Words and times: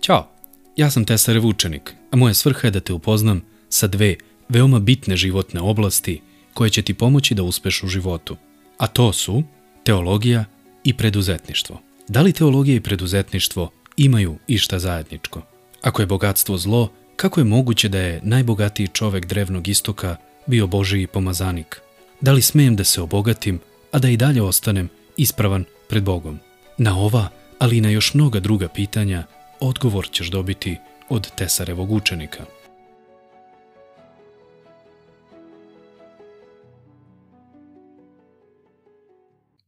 Ćao, 0.00 0.28
ja 0.76 0.90
sam 0.90 1.04
Tesarev 1.04 1.46
učenik, 1.46 1.94
a 2.10 2.16
moja 2.16 2.34
svrha 2.34 2.66
je 2.66 2.70
da 2.70 2.80
te 2.80 2.92
upoznam 2.92 3.42
sa 3.68 3.86
dve 3.86 4.16
veoma 4.48 4.78
bitne 4.78 5.16
životne 5.16 5.60
oblasti 5.60 6.20
koje 6.54 6.70
će 6.70 6.82
ti 6.82 6.94
pomoći 6.94 7.34
da 7.34 7.42
uspeš 7.42 7.82
u 7.82 7.88
životu. 7.88 8.36
A 8.78 8.86
to 8.86 9.12
su 9.12 9.42
teologija 9.84 10.44
i 10.84 10.96
preduzetništvo. 10.96 11.80
Da 12.08 12.20
li 12.20 12.32
teologija 12.32 12.76
i 12.76 12.80
preduzetništvo 12.80 13.70
imaju 13.96 14.38
išta 14.46 14.78
zajedničko? 14.78 15.42
Ako 15.82 16.02
je 16.02 16.06
bogatstvo 16.06 16.58
zlo, 16.58 16.92
kako 17.16 17.40
je 17.40 17.44
moguće 17.44 17.88
da 17.88 17.98
je 17.98 18.20
najbogatiji 18.24 18.88
čovek 18.88 19.26
drevnog 19.26 19.68
istoka 19.68 20.16
bio 20.46 20.66
Božiji 20.66 21.06
pomazanik? 21.06 21.80
Da 22.20 22.32
li 22.32 22.42
smijem 22.42 22.76
da 22.76 22.84
se 22.84 23.02
obogatim, 23.02 23.60
a 23.92 23.98
da 23.98 24.08
i 24.08 24.16
dalje 24.16 24.42
ostanem 24.42 24.88
ispravan 25.16 25.64
pred 25.88 26.02
Bogom? 26.02 26.38
Na 26.78 26.98
ova, 26.98 27.28
ali 27.58 27.76
i 27.76 27.80
na 27.80 27.90
još 27.90 28.14
mnoga 28.14 28.40
druga 28.40 28.68
pitanja, 28.68 29.24
odgovor 29.60 30.08
ćeš 30.12 30.30
dobiti 30.30 30.76
od 31.08 31.30
Tesarevog 31.36 31.92
učenika. 31.92 32.44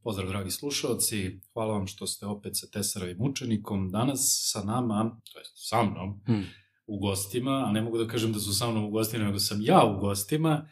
Pozdrav 0.03 0.27
dragi 0.27 0.51
slušalci, 0.51 1.39
hvala 1.53 1.73
vam 1.73 1.87
što 1.87 2.07
ste 2.07 2.25
opet 2.25 2.51
sa 2.55 2.67
Tesarovim 2.67 3.17
učenikom. 3.21 3.91
Danas 3.91 4.49
sa 4.51 4.63
nama, 4.63 5.19
to 5.33 5.39
je 5.39 5.45
sa 5.55 5.83
mnom, 5.83 6.21
hmm. 6.25 6.45
u 6.87 6.99
gostima, 6.99 7.65
a 7.67 7.71
ne 7.71 7.81
mogu 7.81 7.97
da 7.97 8.07
kažem 8.07 8.33
da 8.33 8.39
su 8.39 8.53
sa 8.53 8.71
mnom 8.71 8.85
u 8.85 8.91
gostima, 8.91 9.25
nego 9.25 9.39
sam 9.39 9.61
ja 9.61 9.83
u 9.85 9.99
gostima, 9.99 10.69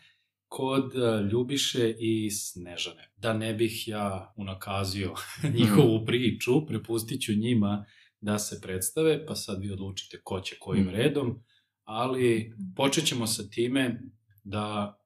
kod 0.47 0.95
e, 0.95 1.21
Ljubiše 1.31 1.95
i 1.99 2.31
Snežane. 2.31 3.11
Da 3.17 3.33
ne 3.33 3.53
bih 3.53 3.87
ja 3.87 4.33
unakazio 4.37 5.13
njihovu 5.57 5.97
hmm. 5.97 6.05
priču, 6.05 6.65
prepustit 6.67 7.21
ću 7.21 7.33
njima 7.33 7.85
da 8.21 8.39
se 8.39 8.61
predstave, 8.61 9.25
pa 9.25 9.35
sad 9.35 9.61
vi 9.61 9.71
odlučite 9.71 10.21
ko 10.23 10.39
će 10.39 10.55
kojim 10.59 10.83
hmm. 10.83 10.95
redom, 10.95 11.43
ali 11.83 12.53
počet 12.75 13.05
ćemo 13.05 13.27
sa 13.27 13.43
time 13.43 14.01
da 14.43 14.97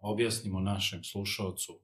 objasnimo 0.00 0.60
našem 0.60 1.04
slušalcu 1.04 1.80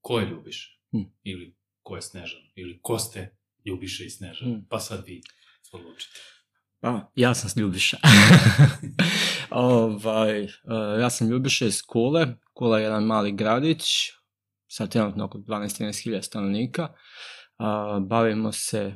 ko 0.00 0.18
je 0.18 0.26
Ljubiše 0.26 0.80
hmm. 0.92 1.12
ili 1.22 1.56
ko 1.82 1.96
je 1.96 2.02
Snežan, 2.02 2.40
ili 2.54 2.78
ko 2.82 2.98
ste 2.98 3.36
Ljubiša 3.64 4.04
i 4.04 4.10
Snežan, 4.10 4.48
hmm. 4.48 4.66
pa 4.70 4.80
sad 4.80 5.04
vi 5.06 5.22
odlučite. 5.72 6.20
Pa, 6.80 7.10
ja 7.14 7.34
sam 7.34 7.62
Ljubiša. 7.62 7.96
ovaj, 9.50 10.44
uh, 10.44 10.50
ja 11.00 11.10
sam 11.10 11.30
Ljubiša 11.30 11.66
iz 11.66 11.82
Kule. 11.82 12.26
Kula 12.52 12.78
je 12.78 12.84
jedan 12.84 13.04
mali 13.04 13.32
gradić, 13.32 13.84
sa 14.68 14.86
trenutno 14.86 15.24
oko 15.24 15.38
12-13 15.38 16.02
hiljada 16.02 16.22
stanovnika. 16.22 16.88
Uh, 17.58 18.06
bavimo 18.06 18.52
se 18.52 18.94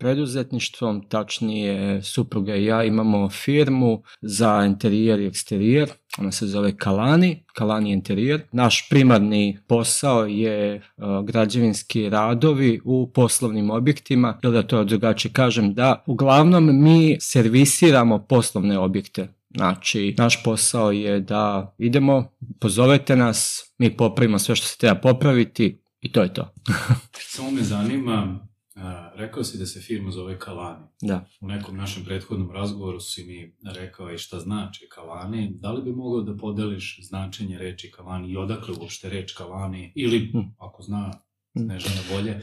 preduzetništvom, 0.00 1.02
tačnije 1.08 2.02
supruga 2.02 2.56
i 2.56 2.64
ja 2.64 2.84
imamo 2.84 3.28
firmu 3.28 4.02
za 4.20 4.64
interijer 4.66 5.20
i 5.20 5.26
eksterijer, 5.26 5.90
ona 6.18 6.32
se 6.32 6.46
zove 6.46 6.76
Kalani, 6.76 7.44
Kalani 7.54 7.92
interijer. 7.92 8.42
Naš 8.52 8.88
primarni 8.88 9.58
posao 9.66 10.26
je 10.26 10.76
uh, 10.76 11.24
građevinski 11.24 12.08
radovi 12.08 12.80
u 12.84 13.10
poslovnim 13.14 13.70
objektima, 13.70 14.38
ili 14.42 14.52
da 14.52 14.62
to 14.62 14.84
drugačije 14.84 15.32
kažem, 15.32 15.74
da 15.74 16.04
uglavnom 16.06 16.82
mi 16.82 17.16
servisiramo 17.20 18.18
poslovne 18.18 18.78
objekte. 18.78 19.28
Znači, 19.56 20.14
naš 20.18 20.42
posao 20.44 20.92
je 20.92 21.20
da 21.20 21.74
idemo, 21.78 22.32
pozovete 22.60 23.16
nas, 23.16 23.70
mi 23.78 23.96
popravimo 23.96 24.38
sve 24.38 24.56
što 24.56 24.66
se 24.66 24.78
treba 24.78 25.00
popraviti 25.00 25.82
i 26.00 26.12
to 26.12 26.22
je 26.22 26.34
to. 26.34 26.52
Samo 27.34 27.50
me 27.50 27.62
zanima, 27.62 28.49
A, 28.80 29.12
rekao 29.14 29.44
si 29.44 29.58
da 29.58 29.66
se 29.66 29.80
firma 29.80 30.10
zove 30.10 30.38
Kalani. 30.38 30.84
Da. 31.02 31.26
U 31.40 31.48
nekom 31.48 31.76
našem 31.76 32.04
prethodnom 32.04 32.50
razgovoru 32.50 33.00
si 33.00 33.24
mi 33.24 33.56
rekao 33.72 34.12
i 34.12 34.18
šta 34.18 34.40
znači 34.40 34.88
Kalani. 34.88 35.52
Da 35.54 35.72
li 35.72 35.82
bi 35.82 35.92
mogao 35.92 36.22
da 36.22 36.36
podeliš 36.36 36.98
značenje 37.02 37.58
reči 37.58 37.90
Kalani 37.90 38.30
i 38.30 38.36
odakle 38.36 38.74
uopšte 38.80 39.10
reč 39.10 39.32
Kalani 39.32 39.92
ili, 39.94 40.30
hmm. 40.32 40.54
ako 40.58 40.82
zna 40.82 41.10
hm. 41.54 41.60
Snežana 41.64 42.00
bolje, 42.12 42.40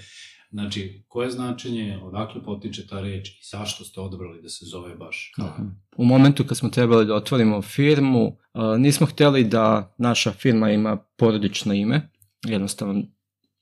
Znači, 0.51 1.03
koje 1.07 1.31
značenje, 1.31 1.99
odakle 2.03 2.43
potiče 2.43 2.87
ta 2.87 3.01
reč 3.01 3.29
i 3.29 3.39
zašto 3.51 3.83
ste 3.83 3.99
odabrali 3.99 4.41
da 4.41 4.49
se 4.49 4.65
zove 4.65 4.95
baš 4.95 5.31
Kalani? 5.35 5.71
U 5.97 6.05
momentu 6.05 6.43
kad 6.47 6.57
smo 6.57 6.69
trebali 6.69 7.05
da 7.05 7.15
otvorimo 7.15 7.61
firmu, 7.61 8.37
nismo 8.77 9.07
hteli 9.07 9.43
da 9.43 9.95
naša 9.97 10.31
firma 10.31 10.71
ima 10.71 10.97
porodično 10.97 11.73
ime, 11.73 12.09
jednostavno 12.45 13.03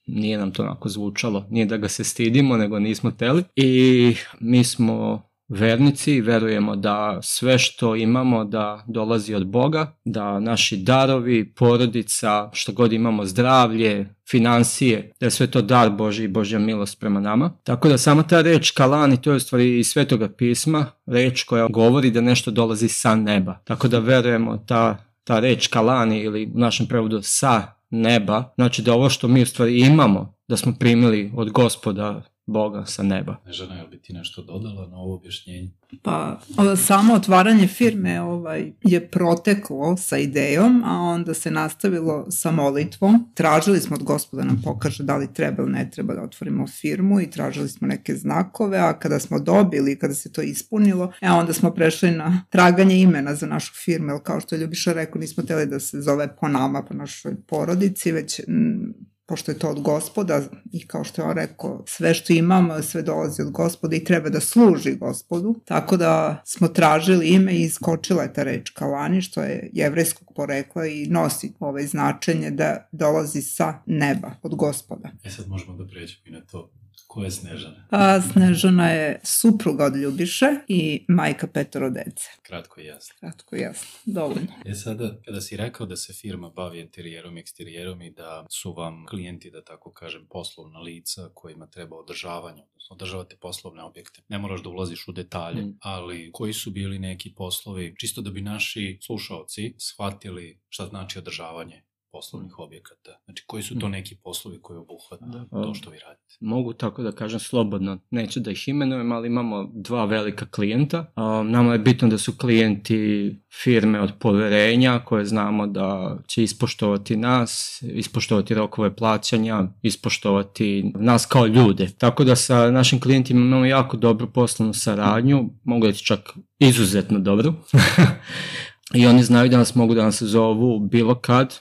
nije 0.05 0.38
nam 0.38 0.51
to 0.51 0.63
onako 0.63 0.89
zvučalo, 0.89 1.45
nije 1.49 1.66
da 1.66 1.77
ga 1.77 1.88
se 1.88 2.03
stidimo, 2.03 2.57
nego 2.57 2.79
nismo 2.79 3.11
teli. 3.11 3.43
I 3.55 4.16
mi 4.39 4.63
smo 4.63 5.21
vernici 5.47 6.13
i 6.13 6.21
verujemo 6.21 6.75
da 6.75 7.19
sve 7.21 7.59
što 7.59 7.95
imamo 7.95 8.45
da 8.45 8.83
dolazi 8.88 9.33
od 9.33 9.47
Boga, 9.47 9.97
da 10.05 10.39
naši 10.39 10.77
darovi, 10.77 11.53
porodica, 11.53 12.49
što 12.53 12.71
god 12.71 12.93
imamo, 12.93 13.25
zdravlje, 13.25 14.16
financije, 14.29 15.11
da 15.19 15.25
je 15.25 15.31
sve 15.31 15.47
to 15.47 15.61
dar 15.61 15.89
Boži 15.89 16.23
i 16.23 16.27
Božja 16.27 16.59
milost 16.59 16.99
prema 16.99 17.19
nama. 17.19 17.57
Tako 17.63 17.89
da 17.89 17.97
sama 17.97 18.23
ta 18.23 18.41
reč 18.41 18.72
kalani, 18.72 19.22
to 19.22 19.31
je 19.31 19.35
u 19.35 19.39
stvari 19.39 19.79
iz 19.79 19.87
svetoga 19.87 20.29
pisma, 20.29 20.85
reč 21.05 21.43
koja 21.43 21.67
govori 21.67 22.11
da 22.11 22.22
nešto 22.22 22.51
dolazi 22.51 22.87
sa 22.87 23.16
neba. 23.16 23.59
Tako 23.63 23.87
da 23.87 23.99
verujemo 23.99 24.57
ta, 24.57 24.97
ta 25.23 25.39
reč 25.39 25.67
kalani 25.67 26.19
ili 26.19 26.51
u 26.55 26.59
našem 26.59 26.87
prevodu 26.87 27.19
sa 27.22 27.74
neba, 27.90 28.53
znači 28.56 28.81
da 28.81 28.94
ovo 28.94 29.09
što 29.09 29.28
mi 29.28 29.41
u 29.41 29.46
stvari 29.46 29.79
imamo, 29.79 30.35
da 30.47 30.57
smo 30.57 30.73
primili 30.79 31.31
od 31.35 31.51
gospoda 31.51 32.22
Boga 32.47 32.85
sa 32.85 33.03
neba. 33.03 33.38
Žena, 33.50 33.75
jel 33.75 33.88
bi 33.88 33.97
ti 33.97 34.13
nešto 34.13 34.41
dodala 34.41 34.88
na 34.88 34.97
ovo 34.97 35.16
objašnjenje? 35.16 35.69
Pa, 36.01 36.39
samo 36.78 37.13
otvaranje 37.13 37.67
firme 37.67 38.22
ovaj, 38.22 38.72
je 38.83 39.07
proteklo 39.07 39.97
sa 39.97 40.17
idejom, 40.17 40.84
a 40.85 41.00
onda 41.00 41.34
se 41.34 41.51
nastavilo 41.51 42.31
sa 42.31 42.51
molitvom. 42.51 43.31
Tražili 43.34 43.79
smo 43.79 43.95
od 43.95 44.03
gospoda 44.03 44.44
nam 44.44 44.61
pokaže 44.63 45.03
da 45.03 45.17
li 45.17 45.34
treba 45.34 45.63
ili 45.63 45.72
ne 45.72 45.89
treba 45.91 46.13
da 46.13 46.22
otvorimo 46.22 46.67
firmu 46.67 47.22
i 47.22 47.31
tražili 47.31 47.69
smo 47.69 47.88
neke 47.88 48.16
znakove, 48.16 48.78
a 48.78 49.00
kada 49.00 49.19
smo 49.19 49.39
dobili, 49.39 50.00
kada 50.00 50.13
se 50.13 50.31
to 50.31 50.41
ispunilo, 50.41 51.11
e 51.22 51.29
onda 51.29 51.53
smo 51.53 51.72
prešli 51.72 52.11
na 52.11 52.44
traganje 52.50 53.01
imena 53.01 53.35
za 53.35 53.47
našu 53.47 53.73
firmu, 53.73 54.11
jer 54.11 54.22
kao 54.23 54.39
što 54.39 54.55
je 54.55 54.59
Ljubiša 54.59 54.94
rekao, 54.94 55.19
nismo 55.19 55.44
teli 55.44 55.66
da 55.66 55.79
se 55.79 56.01
zove 56.01 56.35
po 56.35 56.47
nama, 56.47 56.84
po 56.84 56.94
našoj 56.94 57.35
porodici, 57.47 58.11
već 58.11 58.39
m, 58.47 58.94
pošto 59.25 59.51
je 59.51 59.59
to 59.59 59.69
od 59.69 59.81
gospoda 59.81 60.41
i 60.71 60.87
kao 60.87 61.03
što 61.03 61.21
je 61.21 61.27
on 61.27 61.35
rekao, 61.35 61.83
sve 61.87 62.13
što 62.13 62.33
imamo, 62.33 62.81
sve 62.81 63.01
dolazi 63.01 63.41
od 63.41 63.51
gospoda 63.51 63.95
i 63.95 64.03
treba 64.03 64.29
da 64.29 64.39
služi 64.39 64.95
gospodu. 64.95 65.55
Tako 65.65 65.97
da 65.97 66.41
smo 66.45 66.67
tražili 66.67 67.27
ime 67.27 67.53
i 67.53 67.61
iskočila 67.61 68.23
je 68.23 68.33
ta 68.33 68.43
reč 68.43 68.69
Kalani, 68.69 69.21
što 69.21 69.43
je 69.43 69.69
jevrejskog 69.73 70.31
porekla 70.35 70.85
i 70.87 71.07
nosi 71.09 71.53
ovaj 71.59 71.87
značenje 71.87 72.51
da 72.51 72.87
dolazi 72.91 73.41
sa 73.41 73.73
neba, 73.85 74.31
od 74.43 74.55
gospoda. 74.55 75.09
E 75.23 75.29
sad 75.29 75.47
možemo 75.47 75.77
da 75.77 75.87
pređemo 75.87 76.21
i 76.25 76.31
na 76.31 76.41
to 76.41 76.71
Ko 77.07 77.23
je 77.23 77.31
Snežana? 77.31 77.88
Pa, 77.89 78.22
Snežana 78.22 78.89
je 78.89 79.19
supruga 79.23 79.85
od 79.85 79.95
Ljubiše 79.95 80.45
i 80.67 81.06
majka 81.07 81.47
petoro 81.47 81.89
dece. 81.89 82.29
Kratko 82.41 82.81
i 82.81 82.85
jasno. 82.85 83.16
Kratko 83.19 83.56
i 83.56 83.59
jasno, 83.59 83.88
dovoljno. 84.06 84.47
E 84.66 84.73
sada, 84.73 85.22
kada 85.25 85.41
si 85.41 85.57
rekao 85.57 85.85
da 85.85 85.95
se 85.95 86.13
firma 86.13 86.50
bavi 86.50 86.79
interijerom 86.79 87.38
i 87.38 87.39
eksterijerom 87.39 88.01
i 88.01 88.11
da 88.11 88.45
su 88.50 88.73
vam 88.73 89.05
klijenti, 89.05 89.51
da 89.51 89.63
tako 89.63 89.91
kažem, 89.91 90.28
poslovna 90.29 90.79
lica 90.79 91.29
kojima 91.34 91.67
treba 91.67 91.95
održavanje, 91.95 92.61
odnosno 92.61 92.94
održavate 92.94 93.38
poslovne 93.41 93.84
objekte. 93.84 94.22
Ne 94.28 94.38
moraš 94.39 94.63
da 94.63 94.69
ulaziš 94.69 95.07
u 95.07 95.11
detalje, 95.11 95.61
mm. 95.61 95.78
ali 95.81 96.29
koji 96.34 96.53
su 96.53 96.72
bili 96.72 97.00
neki 97.00 97.34
poslovi, 97.34 97.95
čisto 98.00 98.22
da 98.22 98.29
bi 98.29 98.41
naši 98.41 99.00
slušalci 99.01 99.75
shvatili 99.78 100.59
šta 100.69 100.88
znači 100.88 101.19
održavanje 101.19 101.84
poslovnih 102.15 102.59
objekata? 102.59 103.11
Znači, 103.25 103.43
koji 103.47 103.63
su 103.63 103.79
to 103.79 103.87
mm. 103.87 103.91
neki 103.91 104.15
poslovi 104.23 104.59
koji 104.61 104.77
obuhvata 104.79 105.25
da, 105.25 105.63
to 105.63 105.73
što 105.73 105.90
vi 105.90 105.99
radite? 105.99 106.35
Mogu 106.40 106.73
tako 106.73 107.03
da 107.03 107.11
kažem 107.11 107.40
slobodno, 107.40 107.97
neću 108.11 108.40
da 108.40 108.51
ih 108.51 108.67
imenujem, 108.67 109.11
ali 109.11 109.28
imamo 109.28 109.69
dva 109.73 110.05
velika 110.05 110.45
klijenta. 110.45 111.11
Nama 111.45 111.73
je 111.73 111.79
bitno 111.79 112.07
da 112.07 112.17
su 112.17 112.37
klijenti 112.37 113.35
firme 113.63 114.01
od 114.01 114.11
poverenja 114.19 114.99
koje 115.05 115.25
znamo 115.25 115.67
da 115.67 116.17
će 116.28 116.43
ispoštovati 116.43 117.17
nas, 117.17 117.81
ispoštovati 117.81 118.53
rokove 118.53 118.95
plaćanja, 118.95 119.63
ispoštovati 119.81 120.91
nas 120.95 121.25
kao 121.25 121.45
ljude. 121.47 121.87
Tako 121.97 122.23
da 122.23 122.35
sa 122.35 122.72
našim 122.72 122.99
klijentima 122.99 123.40
imamo 123.40 123.66
jako 123.66 123.97
dobru 123.97 124.34
poslovnu 124.34 124.73
saradnju, 124.73 125.49
mogu 125.63 125.85
reći 125.85 126.05
čak 126.05 126.34
izuzetno 126.59 127.19
dobru. 127.19 127.53
I 128.93 129.07
oni 129.07 129.23
znaju 129.23 129.49
da 129.49 129.57
nas 129.57 129.75
mogu 129.75 129.93
da 129.93 130.03
nas 130.03 130.22
zovu 130.22 130.79
bilo 130.79 131.16
kad, 131.16 131.59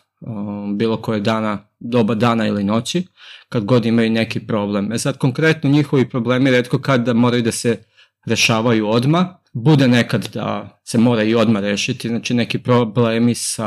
bilo 0.74 0.96
koje 0.96 1.20
dana, 1.20 1.58
doba 1.80 2.14
dana 2.14 2.46
ili 2.46 2.64
noći, 2.64 3.06
kad 3.48 3.64
god 3.64 3.86
imaju 3.86 4.10
neki 4.10 4.40
problem. 4.46 4.92
E 4.92 4.98
sad, 4.98 5.18
konkretno 5.18 5.70
njihovi 5.70 6.08
problemi 6.08 6.50
redko 6.50 6.78
kad 6.78 7.04
da 7.04 7.12
moraju 7.12 7.42
da 7.42 7.52
se 7.52 7.78
rešavaju 8.26 8.88
odma, 8.88 9.38
bude 9.52 9.88
nekad 9.88 10.28
da 10.34 10.78
se 10.84 10.98
mora 10.98 11.22
i 11.22 11.34
odmah 11.34 11.62
rešiti, 11.62 12.08
znači 12.08 12.34
neki 12.34 12.58
problemi 12.58 13.34
sa 13.34 13.64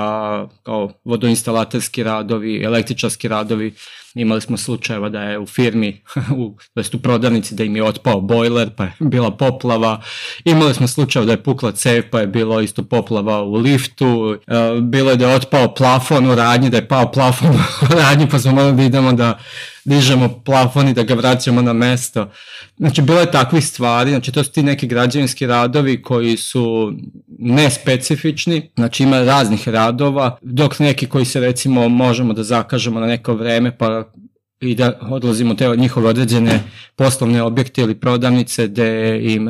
kao 0.63 0.92
vodoinstalatorski 1.04 2.04
radovi, 2.04 2.63
električarski 2.63 3.27
radovi, 3.27 3.74
imali 4.19 4.41
smo 4.41 4.57
slučajeva 4.57 5.09
da 5.09 5.21
je 5.21 5.39
u 5.39 5.45
firmi, 5.45 6.01
u, 6.37 6.55
to 6.73 6.97
u 6.97 6.99
prodavnici 6.99 7.55
da 7.55 7.63
im 7.63 7.75
je 7.75 7.83
otpao 7.83 8.21
bojler 8.21 8.69
pa 8.69 8.83
je 8.83 8.93
bila 8.99 9.31
poplava, 9.31 10.01
imali 10.45 10.73
smo 10.73 10.87
slučajeva 10.87 11.25
da 11.25 11.31
je 11.31 11.43
pukla 11.43 11.71
cev 11.71 12.03
pa 12.11 12.19
je 12.19 12.27
bilo 12.27 12.61
isto 12.61 12.83
poplava 12.83 13.43
u 13.43 13.55
liftu, 13.55 14.37
e, 14.47 14.81
bilo 14.81 15.11
je 15.11 15.17
da 15.17 15.29
je 15.29 15.35
otpao 15.35 15.73
plafon 15.73 16.31
u 16.31 16.35
radnji, 16.35 16.69
da 16.69 16.77
je 16.77 16.87
pao 16.87 17.11
plafon 17.11 17.49
u 17.91 17.93
radnji 17.93 18.27
pa 18.31 18.39
smo 18.39 18.51
morali 18.51 18.75
da 18.75 18.83
idemo 18.83 19.13
da 19.13 19.39
dižemo 19.87 20.41
plafon 20.45 20.87
i 20.87 20.93
da 20.93 21.03
ga 21.03 21.13
vraćamo 21.13 21.61
na 21.61 21.73
mesto. 21.73 22.31
Znači, 22.77 23.01
bilo 23.01 23.19
je 23.19 23.31
takvih 23.31 23.65
stvari, 23.65 24.09
znači 24.09 24.31
to 24.31 24.43
su 24.43 24.51
ti 24.51 24.63
neki 24.63 24.87
građevinski 24.87 25.47
radovi 25.47 26.01
koji 26.01 26.37
su 26.37 26.93
nespecifični, 27.39 28.69
znači 28.75 29.04
ima 29.04 29.24
raznih 29.24 29.68
radova, 29.69 30.38
dok 30.42 30.80
neki 30.80 31.06
koji 31.06 31.25
se 31.25 31.39
recimo 31.39 31.89
možemo 31.89 32.34
da 32.34 32.44
zakažemo 32.44 33.00
na 33.00 33.07
neko 33.07 33.34
vreme 33.34 33.78
pa 33.78 34.12
i 34.60 34.75
da 34.75 35.00
odlazimo 35.01 35.54
te 35.54 35.75
njihove 35.78 36.10
određene 36.10 36.63
poslovne 36.95 37.42
objekte 37.42 37.81
ili 37.81 38.00
prodavnice 38.00 38.68
gde 38.68 39.19
im 39.24 39.50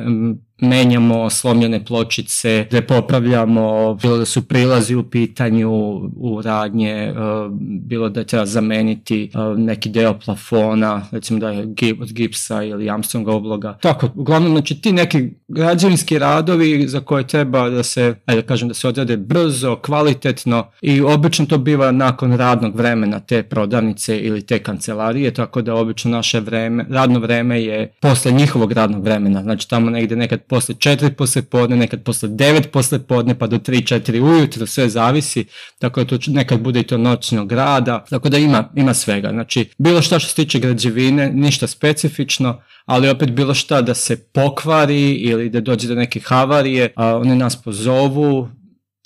menjamo 0.62 1.30
slomljene 1.30 1.86
pločice, 1.86 2.66
gde 2.70 2.82
popravljamo, 2.82 3.94
bilo 3.94 4.18
da 4.18 4.26
su 4.26 4.48
prilazi 4.48 4.96
u 4.96 5.04
pitanju 5.04 5.70
u 6.16 6.42
radnje, 6.42 6.92
e, 6.92 7.14
bilo 7.60 8.10
da 8.10 8.24
treba 8.24 8.46
zameniti 8.46 9.24
e, 9.24 9.38
neki 9.58 9.90
deo 9.90 10.20
plafona, 10.26 11.06
recimo 11.12 11.40
da 11.40 11.50
je 11.50 11.68
od 12.02 12.14
gipsa 12.14 12.64
ili 12.64 12.90
Armstrong 12.90 13.28
obloga. 13.28 13.78
Tako, 13.82 14.10
uglavnom, 14.16 14.52
znači 14.52 14.82
ti 14.82 14.92
neki 14.92 15.30
građevinski 15.48 16.20
radovi 16.20 16.88
za 16.88 17.00
koje 17.00 17.28
treba 17.28 17.70
da 17.70 17.84
se, 17.84 18.16
ajde 18.26 18.42
da 18.42 18.48
kažem, 18.48 18.68
da 18.68 18.74
se 18.74 18.88
odrade 18.88 19.18
brzo, 19.18 19.76
kvalitetno 19.76 20.68
i 20.82 21.02
obično 21.02 21.46
to 21.46 21.58
biva 21.58 21.92
nakon 21.92 22.38
radnog 22.38 22.76
vremena 22.76 23.20
te 23.20 23.44
prodavnice 23.44 24.20
ili 24.20 24.42
te 24.42 24.60
kancelarije, 24.60 25.34
tako 25.34 25.62
da 25.62 25.76
obično 25.76 26.12
naše 26.12 26.40
vreme, 26.40 26.86
radno 26.90 27.20
vreme 27.20 27.64
je 27.64 27.94
posle 28.02 28.32
njihovog 28.32 28.72
radnog 28.72 29.04
vremena, 29.04 29.44
znači 29.44 29.70
tamo 29.70 29.90
negde 29.90 30.16
nekad 30.16 30.47
posle 30.50 30.76
4 30.76 31.10
posle 31.10 31.42
podne, 31.42 31.76
nekad 31.76 32.04
posle 32.04 32.30
9 32.30 32.68
posle 32.68 33.00
podne, 33.00 33.40
pa 33.40 33.48
do 33.48 33.58
3-4 33.58 34.22
ujutro, 34.22 34.66
sve 34.66 34.90
zavisi, 34.90 35.46
tako 35.80 36.04
da 36.04 36.18
to 36.18 36.32
nekad 36.32 36.60
bude 36.60 36.80
i 36.80 36.84
to 36.84 36.98
noćnog 36.98 37.52
rada, 37.52 38.06
tako 38.10 38.30
da 38.30 38.38
ima, 38.38 38.70
ima 38.76 38.94
svega. 38.94 39.30
Znači, 39.30 39.70
bilo 39.78 40.02
šta 40.02 40.20
što 40.20 40.30
se 40.30 40.36
tiče 40.36 40.60
građevine, 40.60 41.32
ništa 41.34 41.68
specifično, 41.68 42.62
ali 42.86 43.10
opet 43.10 43.32
bilo 43.32 43.54
šta 43.54 43.82
da 43.82 43.94
se 43.94 44.24
pokvari 44.34 45.12
ili 45.12 45.50
da 45.50 45.62
dođe 45.62 45.88
do 45.88 45.96
neke 45.96 46.20
havarije, 46.20 46.94
a 46.96 47.16
oni 47.18 47.36
nas 47.36 47.64
pozovu 47.64 48.50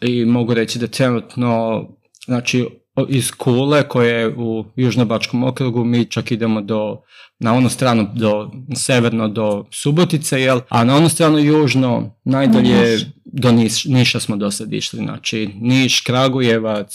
i 0.01 0.25
mogu 0.25 0.53
reći 0.53 0.79
da 0.79 0.87
trenutno, 0.87 1.81
znači, 2.25 2.80
iz 3.09 3.31
Kule 3.31 3.87
koje 3.87 4.19
je 4.19 4.35
u 4.37 4.65
Južnobačkom 4.75 5.43
okrugu 5.43 5.85
mi 5.85 6.05
čak 6.05 6.31
idemo 6.31 6.61
do 6.61 7.01
na 7.39 7.53
onu 7.53 7.69
stranu 7.69 8.07
do 8.15 8.51
severno 8.75 9.27
do 9.27 9.65
Subotice, 9.71 10.41
jel? 10.41 10.59
a 10.69 10.83
na 10.83 10.95
onu 10.95 11.09
stranu 11.09 11.39
južno 11.39 12.15
najdalje 12.23 12.99
do 13.25 13.51
Niš, 13.51 13.85
Niša 13.85 14.19
smo 14.19 14.37
do 14.37 14.51
sad 14.51 14.73
išli, 14.73 14.99
znači 14.99 15.49
Niš, 15.55 16.01
Kragujevac, 16.01 16.93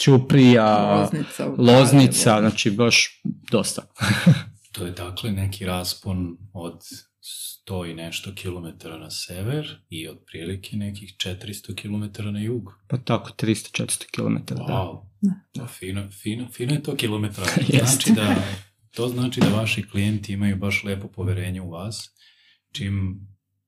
Ćuprija, 0.00 1.00
Loznica, 1.00 1.46
Loznica 1.58 2.40
znači 2.40 2.70
baš 2.70 3.22
dosta. 3.50 3.82
to 4.78 4.86
je 4.86 4.92
dakle 4.92 5.30
neki 5.32 5.66
raspon 5.66 6.36
od 6.52 6.82
100 7.66 7.90
i 7.90 7.94
nešto 7.94 8.34
kilometara 8.34 8.98
na 8.98 9.10
sever 9.10 9.78
i 9.90 10.08
otprilike 10.08 10.76
nekih 10.76 11.14
400 11.16 11.74
kilometara 11.74 12.30
na 12.30 12.40
jug. 12.40 12.62
Pa 12.88 12.96
tako, 12.96 13.30
300-400 13.30 14.10
kilometara, 14.10 14.64
wow. 14.64 15.04
da. 15.20 15.30
da. 15.54 15.66
Fino, 15.66 16.10
fino, 16.10 16.48
fino 16.48 16.74
je 16.74 16.82
to 16.82 16.96
kilometra. 16.96 17.44
znači 17.78 18.12
da 18.12 18.36
To 18.98 19.08
znači 19.08 19.40
da 19.40 19.48
vaši 19.48 19.88
klijenti 19.88 20.32
imaju 20.32 20.56
baš 20.56 20.84
lepo 20.84 21.08
poverenje 21.08 21.60
u 21.60 21.70
vas, 21.70 22.14
čim 22.72 23.20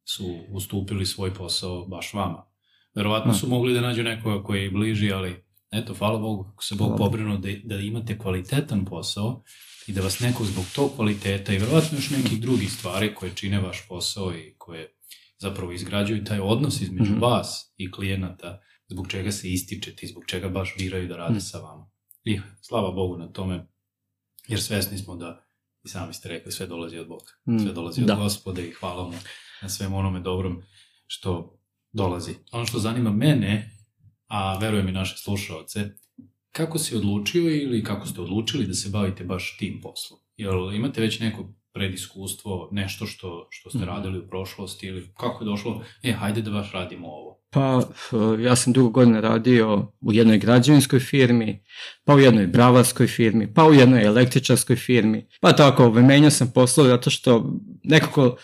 su 0.05 0.45
ustupili 0.49 1.07
svoj 1.07 1.35
posao 1.35 1.87
baš 1.87 2.15
vama. 2.15 2.47
Verovatno 2.95 3.35
su 3.35 3.49
mogli 3.49 3.75
da 3.75 3.81
nađu 3.81 4.03
nekoga 4.03 4.43
koji 4.43 4.63
je 4.63 4.71
bliži, 4.71 5.13
ali 5.13 5.45
eto, 5.71 5.95
hvala 5.95 6.19
Bogu, 6.19 6.51
ako 6.53 6.65
se 6.65 6.75
Bog 6.75 6.99
pobrinuo 6.99 7.37
da, 7.37 7.49
da 7.65 7.77
imate 7.77 8.19
kvalitetan 8.19 8.85
posao 8.85 9.43
i 9.91 9.93
da 9.93 10.01
vas 10.01 10.21
neko 10.21 10.45
zbog 10.45 10.65
tog 10.75 10.91
kvaliteta 10.97 11.53
i 11.53 11.59
verovatno 11.59 11.99
još 11.99 12.11
nekih 12.11 12.41
drugih 12.41 12.73
stvari 12.73 13.15
koje 13.15 13.35
čine 13.35 13.61
vaš 13.61 13.89
posao 13.89 14.35
i 14.35 14.55
koje 14.59 14.95
zapravo 15.39 15.73
izgrađuju 15.73 16.25
taj 16.25 16.41
odnos 16.41 16.81
između 16.81 17.13
mm 17.13 17.17
-hmm. 17.17 17.23
vas 17.23 17.75
i 17.77 17.91
klijenata, 17.91 18.61
zbog 18.89 19.11
čega 19.11 19.33
se 19.33 19.53
ističete 19.53 20.07
i 20.07 20.09
zbog 20.09 20.25
čega 20.27 20.49
baš 20.49 20.75
viraju 20.79 21.09
da 21.09 21.17
rade 21.17 21.37
mm. 21.37 21.41
sa 21.41 21.59
vama. 21.59 21.91
I 22.25 22.41
slava 22.61 22.91
Bogu 22.93 23.19
na 23.19 23.33
tome, 23.33 23.67
jer 24.49 24.63
svesni 24.63 24.99
smo 24.99 25.17
da, 25.17 25.47
i 25.85 25.89
sami 25.89 26.15
ste 26.15 26.29
rekli, 26.29 26.53
sve 26.53 26.67
dolazi 26.67 26.99
od 26.99 27.09
Boga, 27.09 27.33
mm, 27.49 27.59
sve 27.59 27.73
dolazi 27.73 28.05
da. 28.05 28.13
od 28.13 28.19
gospode 28.19 28.69
i 28.69 28.73
hvala 28.73 29.09
mu 29.09 29.17
na 29.63 29.69
svem 29.69 29.95
onome 29.95 30.21
dobrom 30.21 30.63
što 31.07 31.59
dolazi. 31.93 32.35
Ono 32.53 32.67
što 32.67 32.79
zanima 32.79 33.13
mene, 33.13 33.71
a 34.27 34.59
verujem 34.59 34.89
i 34.89 34.93
naše 34.93 35.17
slušalce, 35.17 35.91
kako 36.61 36.79
si 36.79 36.97
odlučio 36.97 37.43
ili 37.43 37.85
kako 37.85 38.07
ste 38.07 38.21
odlučili 38.21 38.67
da 38.67 38.75
se 38.75 38.91
bavite 38.91 39.25
baš 39.25 39.57
tim 39.59 39.81
poslom? 39.83 40.21
Jel 40.37 40.75
imate 40.75 41.01
već 41.01 41.21
neko 41.21 41.55
prediskustvo, 41.73 42.69
nešto 42.73 43.07
što, 43.07 43.47
što 43.51 43.71
ste 43.71 43.79
mm. 43.79 43.85
radili 43.85 44.19
u 44.19 44.29
prošlosti 44.29 44.87
ili 44.87 45.11
kako 45.17 45.45
je 45.45 45.47
došlo, 45.47 45.83
e, 46.03 46.13
hajde 46.13 46.43
da 46.43 46.51
baš 46.51 46.73
radimo 46.73 47.09
ovo? 47.09 47.41
Pa, 47.53 47.83
ja 48.39 48.57
sam 48.57 48.73
dugo 48.73 48.91
godina 48.91 49.21
radio 49.21 49.93
u 50.01 50.13
jednoj 50.13 50.39
građevinskoj 50.39 51.01
firmi, 51.01 51.63
pa 52.05 52.15
u 52.15 52.21
jednoj 52.21 52.47
bravarskoj 52.47 53.07
firmi, 53.07 53.55
pa 53.55 53.65
u 53.65 53.75
jednoj 53.75 54.05
električarskoj 54.05 54.77
firmi, 54.77 55.27
pa 55.41 55.53
tako, 55.53 55.91
menjao 55.91 56.31
sam 56.31 56.51
poslove 56.55 56.89
zato 56.89 57.11
što 57.11 57.53
nekako 57.85 58.37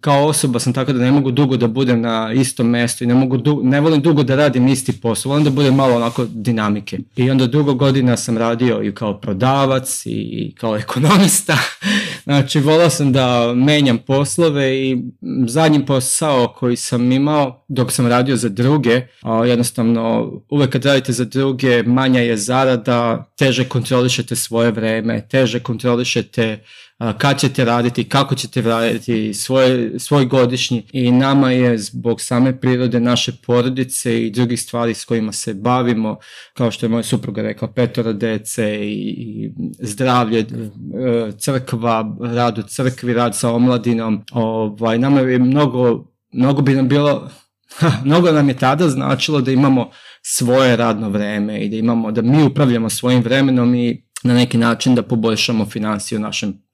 kao 0.00 0.26
osoba 0.26 0.58
sam 0.58 0.72
tako 0.72 0.92
da 0.92 1.04
ne 1.04 1.10
mogu 1.10 1.30
dugo 1.30 1.56
da 1.56 1.66
budem 1.68 2.00
na 2.00 2.32
istom 2.32 2.66
mestu 2.66 3.04
i 3.04 3.06
ne, 3.06 3.14
mogu 3.14 3.36
du, 3.36 3.60
ne 3.62 3.80
volim 3.80 4.02
dugo 4.02 4.22
da 4.22 4.36
radim 4.36 4.68
isti 4.68 5.00
posao, 5.00 5.30
volim 5.30 5.44
da 5.44 5.50
budem 5.50 5.74
malo 5.74 5.96
onako 5.96 6.24
dinamike. 6.24 6.98
I 7.16 7.30
onda 7.30 7.46
dugo 7.46 7.74
godina 7.74 8.16
sam 8.16 8.38
radio 8.38 8.82
i 8.82 8.94
kao 8.94 9.20
prodavac 9.20 10.02
i 10.06 10.54
kao 10.58 10.76
ekonomista, 10.76 11.58
znači 12.24 12.60
volao 12.60 12.90
sam 12.90 13.12
da 13.12 13.52
menjam 13.54 13.98
poslove 13.98 14.76
i 14.76 15.02
zadnji 15.46 15.86
posao 15.86 16.54
koji 16.58 16.76
sam 16.76 17.12
imao 17.12 17.64
dok 17.68 17.92
sam 17.92 18.06
radio 18.06 18.36
za 18.36 18.48
druge, 18.48 19.02
a, 19.22 19.44
jednostavno 19.44 20.32
uvek 20.48 20.70
kad 20.70 20.84
radite 20.84 21.12
za 21.12 21.24
druge 21.24 21.82
manja 21.82 22.20
je 22.20 22.36
zarada, 22.36 23.30
teže 23.38 23.68
kontrolišete 23.68 24.36
svoje 24.36 24.70
vreme, 24.70 25.28
teže 25.28 25.60
kontrolišete 25.60 26.64
kad 27.18 27.40
ćete 27.40 27.64
raditi, 27.64 28.08
kako 28.08 28.34
ćete 28.34 28.62
raditi, 28.62 29.34
svoj, 29.34 29.92
svoj 29.98 30.24
godišnji 30.24 30.86
i 30.92 31.10
nama 31.10 31.50
je 31.50 31.78
zbog 31.78 32.20
same 32.20 32.60
prirode 32.60 33.00
naše 33.00 33.32
porodice 33.46 34.26
i 34.26 34.30
drugih 34.30 34.60
stvari 34.60 34.94
s 34.94 35.04
kojima 35.04 35.32
se 35.32 35.54
bavimo, 35.54 36.18
kao 36.54 36.70
što 36.70 36.86
je 36.86 36.90
moja 36.90 37.02
supruga 37.02 37.42
rekla, 37.42 37.72
petora 37.72 38.12
dece 38.12 38.78
i, 38.80 39.14
i 39.18 39.52
zdravlje, 39.80 40.38
e, 40.38 40.44
crkva, 41.38 42.16
rad 42.20 42.58
u 42.58 42.62
crkvi, 42.62 43.14
rad 43.14 43.36
sa 43.36 43.50
omladinom, 43.50 44.24
ovaj, 44.32 44.98
nama 44.98 45.20
je 45.20 45.38
mnogo, 45.38 46.04
mnogo 46.32 46.62
bi 46.62 46.74
nam 46.74 46.88
bilo 46.88 47.30
mnogo 48.04 48.32
nam 48.32 48.48
je 48.48 48.56
tada 48.56 48.88
značilo 48.88 49.40
da 49.40 49.50
imamo 49.52 49.90
svoje 50.22 50.76
radno 50.76 51.08
vreme 51.08 51.60
i 51.60 51.68
da 51.68 51.76
imamo, 51.76 52.12
da 52.12 52.22
mi 52.22 52.42
upravljamo 52.42 52.90
svojim 52.90 53.22
vremenom 53.22 53.74
i 53.74 54.04
na 54.22 54.34
neki 54.34 54.58
način 54.58 54.94
da 54.94 55.02
poboljšamo 55.02 55.66
financije 55.66 56.18
u 56.18 56.20
našem 56.20 56.69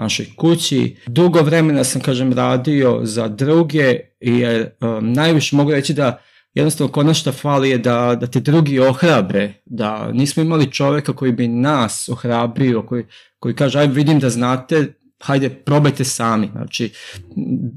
našoj 0.00 0.26
kući. 0.36 0.96
Dugo 1.06 1.42
vremena 1.42 1.84
sam, 1.84 2.02
kažem, 2.02 2.32
radio 2.32 3.00
za 3.02 3.28
druge 3.28 4.00
jer 4.20 4.70
um, 4.80 5.12
najviše 5.12 5.56
mogu 5.56 5.70
reći 5.70 5.94
da 5.94 6.22
jednostavno 6.54 6.92
kod 6.92 7.34
fali 7.34 7.70
je 7.70 7.78
da, 7.78 8.16
da 8.20 8.26
te 8.26 8.40
drugi 8.40 8.78
ohrabre, 8.78 9.52
da 9.64 10.12
nismo 10.12 10.42
imali 10.42 10.72
čoveka 10.72 11.12
koji 11.12 11.32
bi 11.32 11.48
nas 11.48 12.08
ohrabrio, 12.08 12.82
koji, 12.82 13.04
koji 13.38 13.54
kaže 13.54 13.78
aj 13.78 13.86
vidim 13.86 14.18
da 14.18 14.30
znate 14.30 14.99
hajde, 15.20 15.48
probajte 15.48 16.04
sami. 16.04 16.48
Znači, 16.52 16.90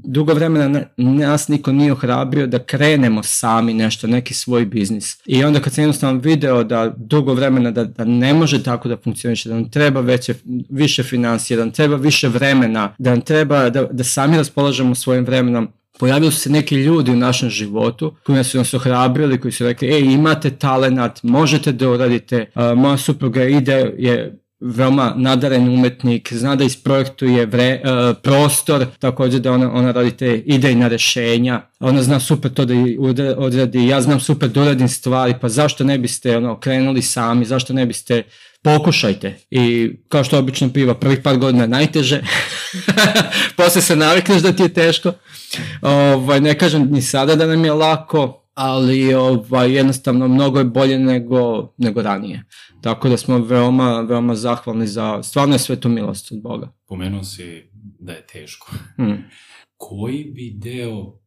dugo 0.04 0.34
vremena 0.34 0.82
nas 0.96 1.48
niko 1.48 1.72
nije 1.72 1.92
ohrabrio 1.92 2.46
da 2.46 2.58
krenemo 2.58 3.22
sami 3.22 3.74
nešto, 3.74 4.06
neki 4.06 4.34
svoj 4.34 4.66
biznis. 4.66 5.16
I 5.26 5.44
onda 5.44 5.60
kad 5.60 5.72
sam 5.72 5.82
jednostavno 5.82 6.20
video 6.20 6.64
da 6.64 6.94
dugo 6.96 7.34
vremena 7.34 7.70
da, 7.70 7.84
da 7.84 8.04
ne 8.04 8.34
može 8.34 8.62
tako 8.62 8.88
da 8.88 8.96
funkcioniše, 8.96 9.48
da 9.48 9.54
nam 9.54 9.70
treba 9.70 10.00
veće, 10.00 10.34
više 10.68 11.02
financije, 11.02 11.56
da 11.56 11.64
nam 11.64 11.72
treba 11.72 11.96
više 11.96 12.28
vremena, 12.28 12.94
da 12.98 13.10
nam 13.10 13.20
treba 13.20 13.70
da, 13.70 13.84
da 13.84 14.04
sami 14.04 14.36
raspolažemo 14.36 14.94
svojim 14.94 15.24
vremenom, 15.24 15.68
pojavili 15.98 16.32
su 16.32 16.40
se 16.40 16.50
neki 16.50 16.76
ljudi 16.76 17.10
u 17.10 17.16
našem 17.16 17.50
životu 17.50 18.14
koji 18.26 18.44
su 18.44 18.58
nas 18.58 18.74
ohrabrili, 18.74 19.40
koji 19.40 19.52
su 19.52 19.64
rekli, 19.64 19.88
ej, 19.88 20.00
imate 20.00 20.50
talenat, 20.50 21.22
možete 21.22 21.72
da 21.72 21.90
uradite, 21.90 22.50
moja 22.76 22.96
supruga 22.96 23.44
ide, 23.44 23.94
je 23.98 24.43
veoma 24.64 25.12
nadaren 25.16 25.68
umetnik, 25.68 26.32
zna 26.32 26.56
da 26.56 26.64
isprojektuje 26.64 27.46
vre, 27.46 27.80
uh, 27.84 28.16
prostor, 28.22 28.86
takođe 28.98 29.38
da 29.38 29.52
ona, 29.52 29.72
ona 29.72 29.92
radi 29.92 30.10
te 30.10 30.36
idejna 30.46 30.88
rešenja, 30.88 31.60
ona 31.80 32.02
zna 32.02 32.20
super 32.20 32.50
to 32.50 32.64
da 32.64 32.74
odradi, 33.36 33.86
ja 33.86 34.00
znam 34.00 34.20
super 34.20 34.48
da 34.48 34.62
uradim 34.62 34.88
stvari, 34.88 35.34
pa 35.40 35.48
zašto 35.48 35.84
ne 35.84 35.98
biste 35.98 36.36
ono, 36.36 36.60
krenuli 36.60 37.02
sami, 37.02 37.44
zašto 37.44 37.72
ne 37.72 37.86
biste? 37.86 38.22
Pokušajte. 38.62 39.36
I 39.50 39.92
kao 40.08 40.24
što 40.24 40.38
obično 40.38 40.72
piva 40.72 40.94
prvih 40.94 41.18
par 41.18 41.36
godina 41.36 41.66
najteže. 41.66 42.22
Posle 43.56 43.82
se 43.82 43.96
navikneš 43.96 44.42
da 44.42 44.52
ti 44.52 44.62
je 44.62 44.74
teško. 44.74 45.12
Ovaj, 45.82 46.40
ne 46.40 46.58
kažem 46.58 46.88
ni 46.90 47.02
sada 47.02 47.34
da 47.34 47.46
nam 47.46 47.64
je 47.64 47.72
lako 47.72 48.43
ali 48.54 49.14
ovaj, 49.14 49.76
jednostavno 49.76 50.28
mnogo 50.28 50.58
je 50.58 50.64
bolje 50.64 50.98
nego, 50.98 51.72
nego 51.78 52.02
ranije. 52.02 52.44
Tako 52.80 53.08
da 53.08 53.16
smo 53.16 53.38
veoma, 53.38 54.00
veoma 54.00 54.34
zahvalni 54.34 54.86
za, 54.86 55.22
stvarno 55.22 55.54
je 55.54 55.58
sve 55.58 55.80
to 55.80 55.88
milost 55.88 56.32
od 56.32 56.42
Boga. 56.42 56.72
Pomenuo 56.86 57.24
si 57.24 57.70
da 57.98 58.12
je 58.12 58.26
teško. 58.26 58.72
Hmm. 58.96 59.24
Koji 59.76 60.24
bi 60.24 60.54
deo 60.56 61.20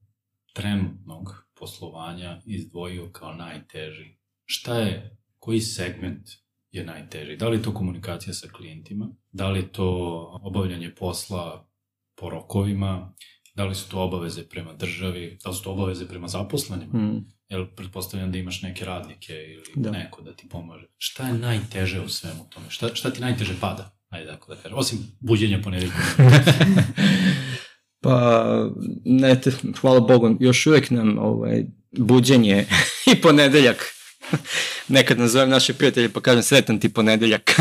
trenutnog 0.53 1.47
poslovanja 1.59 2.41
izdvojio 2.45 3.09
kao 3.11 3.33
najteži? 3.33 4.17
Šta 4.45 4.79
je, 4.79 5.17
koji 5.39 5.61
segment 5.61 6.29
je 6.71 6.85
najteži? 6.85 7.35
Da 7.35 7.49
li 7.49 7.57
je 7.57 7.63
to 7.63 7.73
komunikacija 7.73 8.33
sa 8.33 8.47
klijentima? 8.47 9.09
Da 9.31 9.49
li 9.49 9.59
je 9.59 9.71
to 9.71 9.89
obavljanje 10.43 10.95
posla 10.95 11.69
po 12.15 12.29
rokovima? 12.29 13.13
Da 13.57 13.65
li 13.65 13.75
su 13.75 13.89
to 13.89 13.99
obaveze 13.99 14.43
prema 14.43 14.73
državi, 14.73 15.37
da 15.43 15.49
li 15.49 15.55
su 15.55 15.63
to 15.63 15.71
obaveze 15.71 16.07
prema 16.07 16.27
zaposlenima? 16.27 16.99
Mm. 16.99 17.25
Jel, 17.49 17.65
pretpostavljam 17.75 18.31
da 18.31 18.37
imaš 18.37 18.61
neke 18.61 18.85
radnike 18.85 19.33
ili 19.33 19.63
da. 19.75 19.91
neko 19.91 20.21
da 20.21 20.33
ti 20.33 20.49
pomaže. 20.49 20.87
Šta 20.97 21.27
je 21.27 21.33
najteže 21.33 22.01
u 22.01 22.09
svemu 22.09 22.49
tome? 22.49 22.65
Šta, 22.69 22.95
šta 22.95 23.11
ti 23.11 23.21
najteže 23.21 23.53
pada? 23.61 23.97
Ajde 24.09 24.27
tako 24.27 24.55
da 24.55 24.61
kažem. 24.61 24.77
Osim 24.77 24.99
buđenja 25.19 25.61
ponedeljka. 25.63 25.97
pa, 28.03 28.45
ne, 29.05 29.41
te, 29.41 29.51
hvala 29.81 29.99
Bogu, 29.99 30.37
još 30.39 30.67
uvek 30.67 30.89
nam 30.89 31.17
ovaj, 31.17 31.65
buđenje 31.91 32.65
i 33.13 33.21
ponedeljak 33.21 33.96
Nekad 34.87 35.19
nazovem 35.19 35.49
naše 35.49 35.73
prijatelje 35.73 36.09
pa 36.09 36.21
kažem 36.21 36.43
sretan 36.43 36.79
ti 36.79 36.89
ponedeljak. 36.89 37.51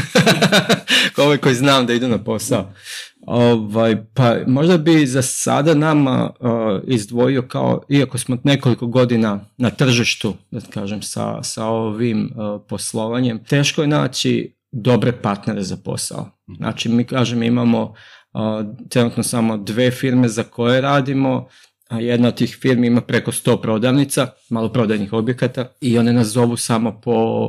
Ovo 1.17 1.37
koji 1.43 1.55
znam 1.55 1.87
da 1.87 1.93
idu 1.93 2.09
na 2.09 2.25
posao. 2.25 2.73
Ovaj, 3.27 3.97
pa 4.15 4.37
možda 4.47 4.79
bi 4.79 5.07
za 5.07 5.23
sada 5.23 5.75
nama 5.75 6.31
uh, 6.41 6.49
izdvojio 6.87 7.43
kao, 7.43 7.83
iako 7.89 8.19
smo 8.19 8.39
nekoliko 8.45 8.87
godina 8.87 9.41
na 9.57 9.71
tržištu, 9.71 10.35
da 10.51 10.61
kažem, 10.61 11.03
sa, 11.03 11.43
sa 11.43 11.65
ovim 11.65 12.31
uh, 12.37 12.63
poslovanjem, 12.69 13.45
teško 13.45 13.83
je 13.83 13.89
naći 13.89 14.57
dobre 14.73 15.13
partnere 15.13 15.63
za 15.63 15.77
posao. 15.77 16.31
Znači, 16.57 16.89
mi 16.89 17.05
kažem, 17.05 17.43
imamo 17.43 17.83
uh, 17.83 18.41
trenutno 18.89 19.23
samo 19.23 19.57
dve 19.57 19.91
firme 19.91 20.29
za 20.29 20.43
koje 20.43 20.81
radimo, 20.81 21.49
a 21.89 22.01
jedna 22.01 22.29
od 22.29 22.35
tih 22.35 22.59
firmi 22.61 22.87
ima 22.87 23.01
preko 23.01 23.33
100 23.33 23.63
prodavnica, 23.63 24.27
maloprodajnih 24.51 25.13
objekata 25.13 25.73
i 25.81 25.99
one 25.99 26.13
nas 26.13 26.27
zovu 26.27 26.57
samo 26.57 27.01
po, 27.01 27.49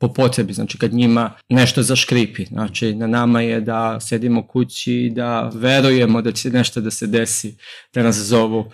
po 0.00 0.12
potrebi, 0.12 0.52
znači 0.52 0.78
kad 0.78 0.92
njima 0.92 1.32
nešto 1.48 1.82
zaškripi. 1.82 2.44
Znači 2.44 2.94
na 2.94 3.06
nama 3.06 3.40
je 3.40 3.60
da 3.60 4.00
sedimo 4.00 4.46
kući 4.46 5.12
da 5.14 5.50
verujemo 5.54 6.22
da 6.22 6.32
će 6.32 6.50
nešto 6.50 6.80
da 6.80 6.90
se 6.90 7.06
desi, 7.06 7.56
da 7.94 8.02
nas 8.02 8.16
zovu. 8.16 8.70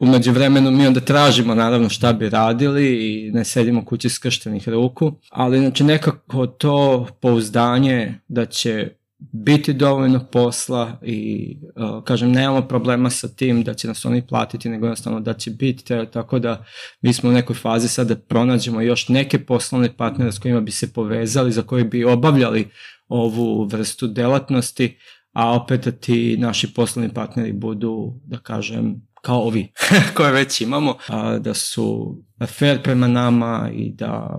Umeđu 0.00 0.32
vremenu 0.32 0.70
mi 0.70 0.86
onda 0.86 1.00
tražimo 1.00 1.54
naravno 1.54 1.88
šta 1.88 2.12
bi 2.12 2.28
radili 2.28 3.12
i 3.12 3.30
ne 3.32 3.44
sedimo 3.44 3.84
kući 3.84 4.08
skrštenih 4.08 4.68
ruku, 4.68 5.12
ali 5.30 5.58
znači 5.58 5.84
nekako 5.84 6.46
to 6.46 7.06
pouzdanje 7.20 8.14
da 8.28 8.46
će 8.46 8.88
biti 9.32 9.72
dovoljno 9.72 10.26
posla 10.32 10.98
i 11.02 11.48
uh, 11.76 12.04
kažem 12.04 12.32
nemamo 12.32 12.68
problema 12.68 13.10
sa 13.10 13.28
tim 13.28 13.62
da 13.62 13.74
će 13.74 13.88
nas 13.88 14.04
oni 14.04 14.26
platiti 14.26 14.68
nego 14.68 14.86
jednostavno 14.86 15.20
da 15.20 15.34
će 15.34 15.50
biti 15.50 15.84
te, 15.84 16.10
tako 16.10 16.38
da 16.38 16.64
mi 17.00 17.12
smo 17.12 17.30
u 17.30 17.32
nekoj 17.32 17.56
fazi 17.56 17.88
sad 17.88 18.08
da 18.08 18.16
pronađemo 18.16 18.80
još 18.80 19.08
neke 19.08 19.46
poslovne 19.46 19.96
partnere 19.96 20.32
s 20.32 20.38
kojima 20.38 20.60
bi 20.60 20.70
se 20.70 20.92
povezali 20.92 21.52
za 21.52 21.62
koji 21.62 21.84
bi 21.84 22.04
obavljali 22.04 22.68
ovu 23.08 23.64
vrstu 23.64 24.06
delatnosti 24.06 24.98
a 25.32 25.52
opet 25.52 25.84
da 25.84 25.90
ti 25.90 26.36
naši 26.38 26.74
poslovni 26.74 27.14
partneri 27.14 27.52
budu 27.52 28.14
da 28.24 28.38
kažem 28.38 29.08
kao 29.22 29.40
ovi 29.40 29.72
koje 30.16 30.32
već 30.32 30.60
imamo 30.60 30.96
a, 31.08 31.38
da 31.38 31.54
su 31.54 32.16
fair 32.46 32.82
prema 32.82 33.08
nama 33.08 33.70
i 33.74 33.92
da 33.92 34.38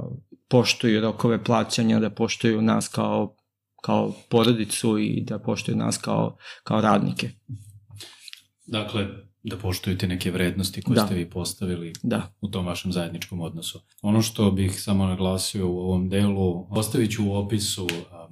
poštuju 0.50 1.02
rokove 1.02 1.44
plaćanja, 1.44 2.00
da 2.00 2.10
poštuju 2.10 2.62
nas 2.62 2.88
kao 2.88 3.36
kao 3.86 4.14
porodicu 4.30 4.98
i 5.00 5.22
da 5.22 5.40
poštuju 5.40 5.78
nas 5.78 5.98
kao, 5.98 6.38
kao 6.64 6.82
radnike. 6.82 7.30
Dakle, 8.68 9.08
da 9.44 9.58
poštujete 9.58 10.08
neke 10.08 10.32
vrednosti 10.32 10.82
koje 10.82 10.96
da. 10.96 11.06
ste 11.06 11.16
vi 11.16 11.30
postavili 11.30 11.94
da. 12.04 12.34
u 12.42 12.48
tom 12.48 12.66
vašem 12.66 12.92
zajedničkom 12.92 13.42
odnosu. 13.42 13.80
Ono 14.02 14.22
što 14.22 14.52
bih 14.52 14.82
samo 14.82 15.06
naglasio 15.06 15.70
u 15.70 15.80
ovom 15.80 16.10
delu, 16.10 16.68
ostavit 16.70 17.12
ću 17.12 17.28
u 17.28 17.34
opisu 17.34 17.88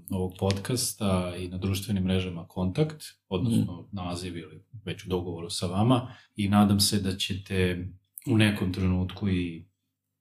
ovog 0.10 0.34
podcasta 0.40 1.34
i 1.40 1.48
na 1.48 1.58
društvenim 1.58 2.04
mrežama 2.04 2.48
kontakt, 2.48 3.04
odnosno 3.30 3.82
mm. 3.82 3.96
naziv 3.96 4.38
ili 4.38 4.66
već 4.86 5.06
u 5.06 5.10
dogovoru 5.10 5.50
sa 5.50 5.68
vama 5.68 6.16
i 6.36 6.50
nadam 6.50 6.80
se 6.80 7.00
da 7.00 7.18
ćete 7.18 7.88
u 8.28 8.38
nekom 8.38 8.74
trenutku 8.74 9.30
i 9.30 9.68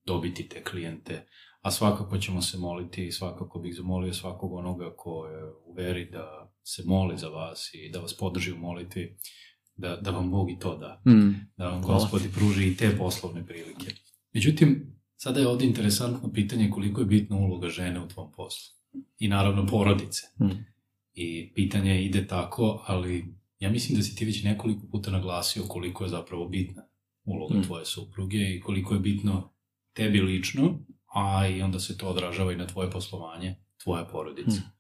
dobiti 0.05 0.49
te 0.49 0.65
klijente 0.65 1.27
a 1.63 1.71
svakako 1.71 2.19
ćemo 2.19 2.43
se 2.43 2.59
moliti 2.59 3.07
i 3.07 3.13
svakako 3.13 3.59
bih 3.59 3.75
zamolio 3.75 4.15
svakog 4.15 4.53
onoga 4.53 4.95
ko 4.97 5.27
je 5.27 5.45
u 5.67 5.73
veri 5.73 6.11
da 6.11 6.55
se 6.63 6.83
moli 6.87 7.19
za 7.19 7.29
vas 7.29 7.71
i 7.75 7.91
da 7.91 8.01
vas 8.01 8.17
podrži 8.17 8.53
u 8.53 8.59
molitvi, 8.59 9.17
da, 9.77 9.97
da 9.97 10.11
vam 10.11 10.31
Bog 10.31 10.51
i 10.51 10.59
to 10.59 10.77
da, 10.77 11.03
mm. 11.13 11.35
da 11.57 11.69
vam 11.69 11.83
Gospodi 11.83 12.29
pruži 12.35 12.69
i 12.69 12.77
te 12.77 12.97
poslovne 12.99 13.47
prilike. 13.47 13.95
Međutim, 14.35 14.97
sada 15.17 15.41
je 15.41 15.49
ovde 15.49 15.65
interesantno 15.65 16.33
pitanje 16.33 16.71
koliko 16.71 17.01
je 17.01 17.07
bitna 17.07 17.37
uloga 17.37 17.69
žene 17.69 18.01
u 18.01 18.09
tvom 18.09 18.33
poslu. 18.33 18.73
I 19.19 19.29
naravno 19.29 19.67
porodice. 19.67 20.23
Mm. 20.41 20.65
I 21.15 21.53
pitanje 21.55 22.05
ide 22.05 22.27
tako, 22.27 22.85
ali 22.87 23.35
ja 23.59 23.71
mislim 23.71 23.99
da 23.99 24.03
si 24.03 24.17
ti 24.17 24.25
već 24.25 24.45
nekoliko 24.45 24.87
puta 24.91 25.11
naglasio 25.11 25.63
koliko 25.69 26.05
je 26.05 26.11
zapravo 26.11 26.49
bitna 26.49 26.83
uloga 27.25 27.59
mm. 27.59 27.63
tvoje 27.63 27.85
supruge 27.85 28.39
i 28.39 28.61
koliko 28.61 28.95
je 28.95 29.01
bitno 29.01 29.53
tebi 29.93 30.21
lično 30.21 30.79
a 31.15 31.47
i 31.47 31.63
onda 31.63 31.81
se 31.81 31.99
to 31.99 32.09
odražava 32.09 32.53
i 32.53 32.57
na 32.57 32.67
tvoje 32.67 32.91
poslovanje, 32.91 33.57
tvoja 33.83 34.05
porodica. 34.05 34.61
Hmm. 34.61 34.71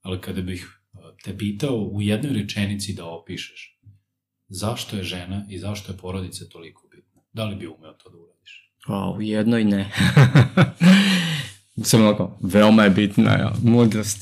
Ali 0.00 0.20
kada 0.20 0.42
bih 0.42 0.80
uh, 0.92 1.00
te 1.24 1.38
pitao 1.38 1.76
u 1.76 2.02
jednoj 2.02 2.32
rečenici 2.32 2.94
da 2.94 3.06
opišeš 3.06 3.74
zašto 4.48 4.96
je 4.96 5.02
žena 5.02 5.44
i 5.48 5.58
zašto 5.58 5.92
je 5.92 5.98
porodica 5.98 6.44
toliko 6.44 6.88
bitna, 6.88 7.22
da 7.32 7.44
li 7.44 7.56
bi 7.56 7.66
umeo 7.66 7.92
to 7.92 8.10
da 8.10 8.16
uradiš? 8.16 8.72
O, 8.88 9.16
u 9.18 9.22
jednoj 9.22 9.64
ne. 9.64 9.90
Sam 11.84 12.00
onako, 12.00 12.38
veoma 12.40 12.84
je 12.84 12.90
bitna 12.90 13.32
ja, 13.32 13.52
mudrost. 13.62 14.18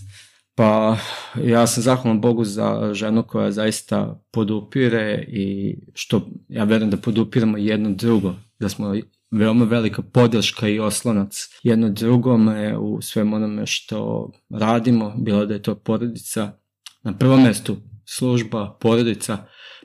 Pa 0.54 0.98
ja 1.44 1.66
sam 1.66 1.82
zahvalan 1.82 2.20
Bogu 2.20 2.44
za 2.44 2.94
ženu 2.94 3.22
koja 3.22 3.52
zaista 3.52 4.22
podupire 4.30 5.24
i 5.28 5.76
što 5.94 6.28
ja 6.48 6.64
verujem 6.64 6.90
da 6.90 6.96
podupiramo 6.96 7.58
jedno 7.58 7.90
drugo, 7.90 8.34
da 8.58 8.68
smo 8.68 8.94
veoma 9.32 9.64
velika 9.64 10.02
podrška 10.02 10.68
i 10.68 10.80
oslonac 10.80 11.48
jedno 11.62 11.88
drugome 11.88 12.78
u 12.78 13.02
svem 13.02 13.32
onome 13.32 13.66
što 13.66 14.30
radimo, 14.50 15.14
bilo 15.18 15.46
da 15.46 15.54
je 15.54 15.62
to 15.62 15.74
porodica, 15.74 16.52
na 17.02 17.18
prvom 17.18 17.42
mestu 17.42 17.76
služba, 18.04 18.76
porodica, 18.80 19.38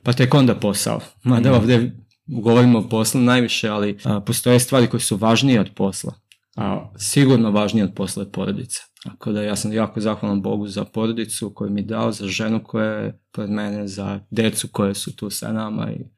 pa 0.03 0.13
tek 0.13 0.33
onda 0.33 0.55
posao. 0.55 0.99
Mada 1.23 1.51
mm. 1.51 1.53
ovde 1.53 1.91
govorimo 2.27 2.79
o 2.79 2.89
poslu 2.89 3.21
najviše, 3.21 3.69
ali 3.69 3.97
a, 4.03 4.19
postoje 4.19 4.59
stvari 4.59 4.87
koje 4.87 5.01
su 5.01 5.17
važnije 5.17 5.59
od 5.59 5.69
posla, 5.75 6.13
a 6.55 6.91
sigurno 6.97 7.51
važnije 7.51 7.83
od 7.83 7.93
posla 7.95 8.23
je 8.23 8.31
porodica. 8.31 8.81
Tako 9.03 9.31
da 9.31 9.41
ja 9.41 9.55
sam 9.55 9.73
jako 9.73 10.01
zahvalan 10.01 10.41
Bogu 10.41 10.67
za 10.67 10.85
porodicu 10.85 11.53
koju 11.55 11.71
mi 11.71 11.81
dao, 11.81 12.11
za 12.11 12.27
ženu 12.27 12.63
koja 12.63 12.91
je 12.91 13.19
pored 13.31 13.49
mene, 13.49 13.87
za 13.87 14.19
decu 14.29 14.67
koje 14.71 14.93
su 14.93 15.15
tu 15.15 15.29
sa 15.29 15.51
nama 15.51 15.91
i 15.91 16.16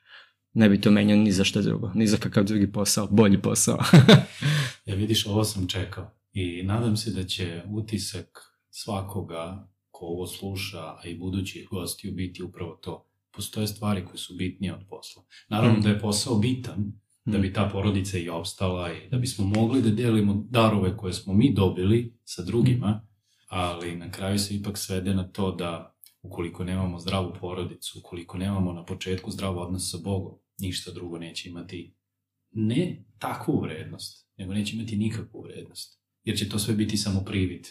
ne 0.53 0.69
bi 0.69 0.81
to 0.81 0.91
menjao 0.91 1.17
ni 1.17 1.31
za 1.31 1.43
šta 1.43 1.61
drugo, 1.61 1.91
ni 1.95 2.07
za 2.07 2.17
kakav 2.17 2.43
drugi 2.43 2.71
posao, 2.71 3.07
bolji 3.07 3.41
posao. 3.41 3.79
ja 4.85 4.95
vidiš, 5.01 5.25
ovo 5.25 5.43
sam 5.43 5.67
čekao 5.67 6.11
i 6.33 6.63
nadam 6.63 6.97
se 6.97 7.11
da 7.11 7.23
će 7.23 7.63
utisak 7.69 8.39
svakoga 8.69 9.69
ko 9.91 10.05
ovo 10.05 10.27
sluša, 10.27 10.79
a 10.79 11.01
i 11.05 11.17
budućih 11.17 11.67
gostiju 11.71 12.13
biti 12.13 12.43
upravo 12.43 12.71
to. 12.71 13.05
Postoje 13.31 13.67
stvari 13.67 14.05
koje 14.05 14.17
su 14.17 14.35
bitnije 14.35 14.73
od 14.73 14.81
posla. 14.89 15.23
Naravno 15.49 15.79
mm. 15.79 15.81
da 15.81 15.89
je 15.89 15.99
posao 15.99 16.37
bitan, 16.37 16.93
da 17.25 17.37
bi 17.37 17.53
ta 17.53 17.69
porodica 17.73 18.17
i 18.17 18.29
opstala 18.29 18.93
i 18.93 19.09
da 19.09 19.17
bismo 19.17 19.45
mogli 19.45 19.81
da 19.81 19.89
delimo 19.89 20.45
darove 20.49 20.97
koje 20.97 21.13
smo 21.13 21.33
mi 21.33 21.53
dobili 21.53 22.17
sa 22.23 22.43
drugima, 22.43 23.07
ali 23.47 23.95
na 23.95 24.11
kraju 24.11 24.39
se 24.39 24.55
ipak 24.55 24.77
svede 24.77 25.13
na 25.13 25.23
to 25.23 25.51
da 25.51 25.95
ukoliko 26.21 26.63
nemamo 26.63 26.99
zdravu 26.99 27.33
porodicu, 27.39 27.99
ukoliko 27.99 28.37
nemamo 28.37 28.73
na 28.73 28.85
početku 28.85 29.31
zdrav 29.31 29.57
odnos 29.57 29.91
sa 29.91 29.97
Bogom, 30.03 30.39
ništa 30.59 30.91
drugo 30.91 31.17
neće 31.17 31.49
imati 31.49 31.95
ne 32.51 33.05
takvu 33.19 33.61
vrednost, 33.61 34.29
nego 34.37 34.53
neće 34.53 34.75
imati 34.75 34.97
nikakvu 34.97 35.41
vrednost. 35.41 35.99
Jer 36.23 36.37
će 36.37 36.49
to 36.49 36.59
sve 36.59 36.73
biti 36.73 36.97
samo 36.97 37.23
privid 37.25 37.67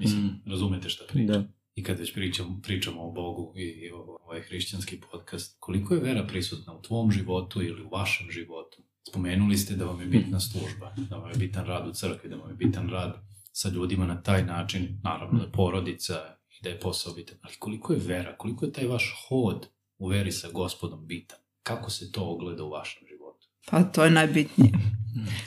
Mislim, 0.00 0.24
mm. 0.24 0.42
razumete 0.46 0.88
šta 0.88 1.04
pričam. 1.08 1.26
Da. 1.26 1.44
I 1.74 1.82
kad 1.82 1.98
već 1.98 2.14
pričam, 2.14 2.60
pričamo 2.62 3.02
o 3.02 3.12
Bogu 3.12 3.52
i, 3.56 3.62
i 3.62 3.90
o, 3.90 4.18
ovaj 4.24 4.40
hrišćanski 4.40 5.00
podcast, 5.12 5.56
koliko 5.58 5.94
je 5.94 6.00
vera 6.00 6.26
prisutna 6.26 6.74
u 6.74 6.82
tvom 6.82 7.10
životu 7.10 7.62
ili 7.62 7.82
u 7.82 7.88
vašem 7.88 8.30
životu? 8.30 8.82
Spomenuli 9.08 9.56
ste 9.56 9.76
da 9.76 9.84
vam 9.84 10.00
je 10.00 10.06
bitna 10.06 10.40
služba, 10.40 10.94
da 11.10 11.16
vam 11.16 11.30
je 11.30 11.38
bitan 11.38 11.66
rad 11.66 11.88
u 11.88 11.92
crkvi, 11.92 12.30
da 12.30 12.36
vam 12.36 12.50
je 12.50 12.56
bitan 12.56 12.90
rad 12.90 13.16
sa 13.52 13.68
ljudima 13.68 14.06
na 14.06 14.22
taj 14.22 14.44
način, 14.44 15.00
naravno 15.02 15.38
da 15.38 15.44
je 15.44 15.52
porodica 15.52 16.36
da 16.60 16.68
je 16.68 16.80
posao 16.80 17.14
bitan, 17.14 17.38
ali 17.42 17.54
koliko 17.58 17.92
je 17.92 17.98
vera, 17.98 18.36
koliko 18.36 18.64
je 18.64 18.72
taj 18.72 18.86
vaš 18.86 19.14
hod 19.28 19.68
u 19.98 20.08
veri 20.08 20.32
sa 20.32 20.48
gospodom 20.52 21.06
bitan? 21.06 21.38
Kako 21.62 21.90
se 21.90 22.12
to 22.12 22.24
ogleda 22.24 22.64
u 22.64 22.70
vašem 22.70 23.02
životu? 23.08 23.48
Pa 23.70 23.82
to 23.82 24.04
je 24.04 24.10
najbitnije. 24.10 24.72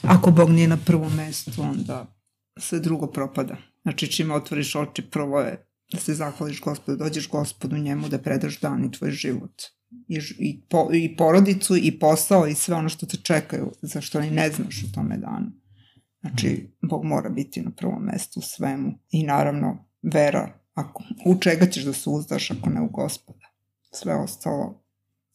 Ako 0.01 0.31
Bog 0.31 0.49
nije 0.49 0.67
na 0.67 0.77
prvom 0.85 1.15
mestu, 1.15 1.61
onda 1.61 2.15
sve 2.59 2.79
drugo 2.79 3.07
propada. 3.07 3.57
Znači 3.81 4.11
čim 4.11 4.31
otvoriš 4.31 4.75
oči, 4.75 5.01
prvo 5.01 5.39
je 5.39 5.67
da 5.91 5.99
se 5.99 6.13
zahvališ 6.13 6.61
gospodu, 6.61 6.97
dođeš 6.97 7.29
gospodu 7.29 7.77
njemu 7.77 8.09
da 8.09 8.17
predaš 8.17 8.59
dan 8.59 8.85
i 8.85 8.91
tvoj 8.91 9.11
život. 9.11 9.61
I, 10.07 10.19
i, 10.39 10.61
po, 10.69 10.89
I 10.93 11.15
porodicu, 11.17 11.75
i 11.77 11.99
posao, 11.99 12.47
i 12.47 12.55
sve 12.55 12.75
ono 12.75 12.89
što 12.89 13.05
te 13.05 13.17
čekaju, 13.17 13.71
zašto 13.81 14.21
ni 14.21 14.31
ne 14.31 14.51
znaš 14.51 14.83
u 14.83 14.91
tome 14.91 15.17
danu. 15.17 15.51
Znači, 16.21 16.67
Bog 16.81 17.03
mora 17.03 17.29
biti 17.29 17.61
na 17.61 17.71
prvom 17.71 18.03
mestu 18.03 18.39
u 18.39 18.43
svemu. 18.43 18.93
I 19.09 19.23
naravno, 19.23 19.85
vera, 20.01 20.62
ako, 20.73 21.03
u 21.25 21.39
čega 21.39 21.65
ćeš 21.65 21.83
da 21.83 21.93
se 21.93 22.09
uzdaš 22.09 22.51
ako 22.51 22.69
ne 22.69 22.81
u 22.81 22.87
gospoda. 22.87 23.47
Sve 23.91 24.15
ostalo. 24.15 24.83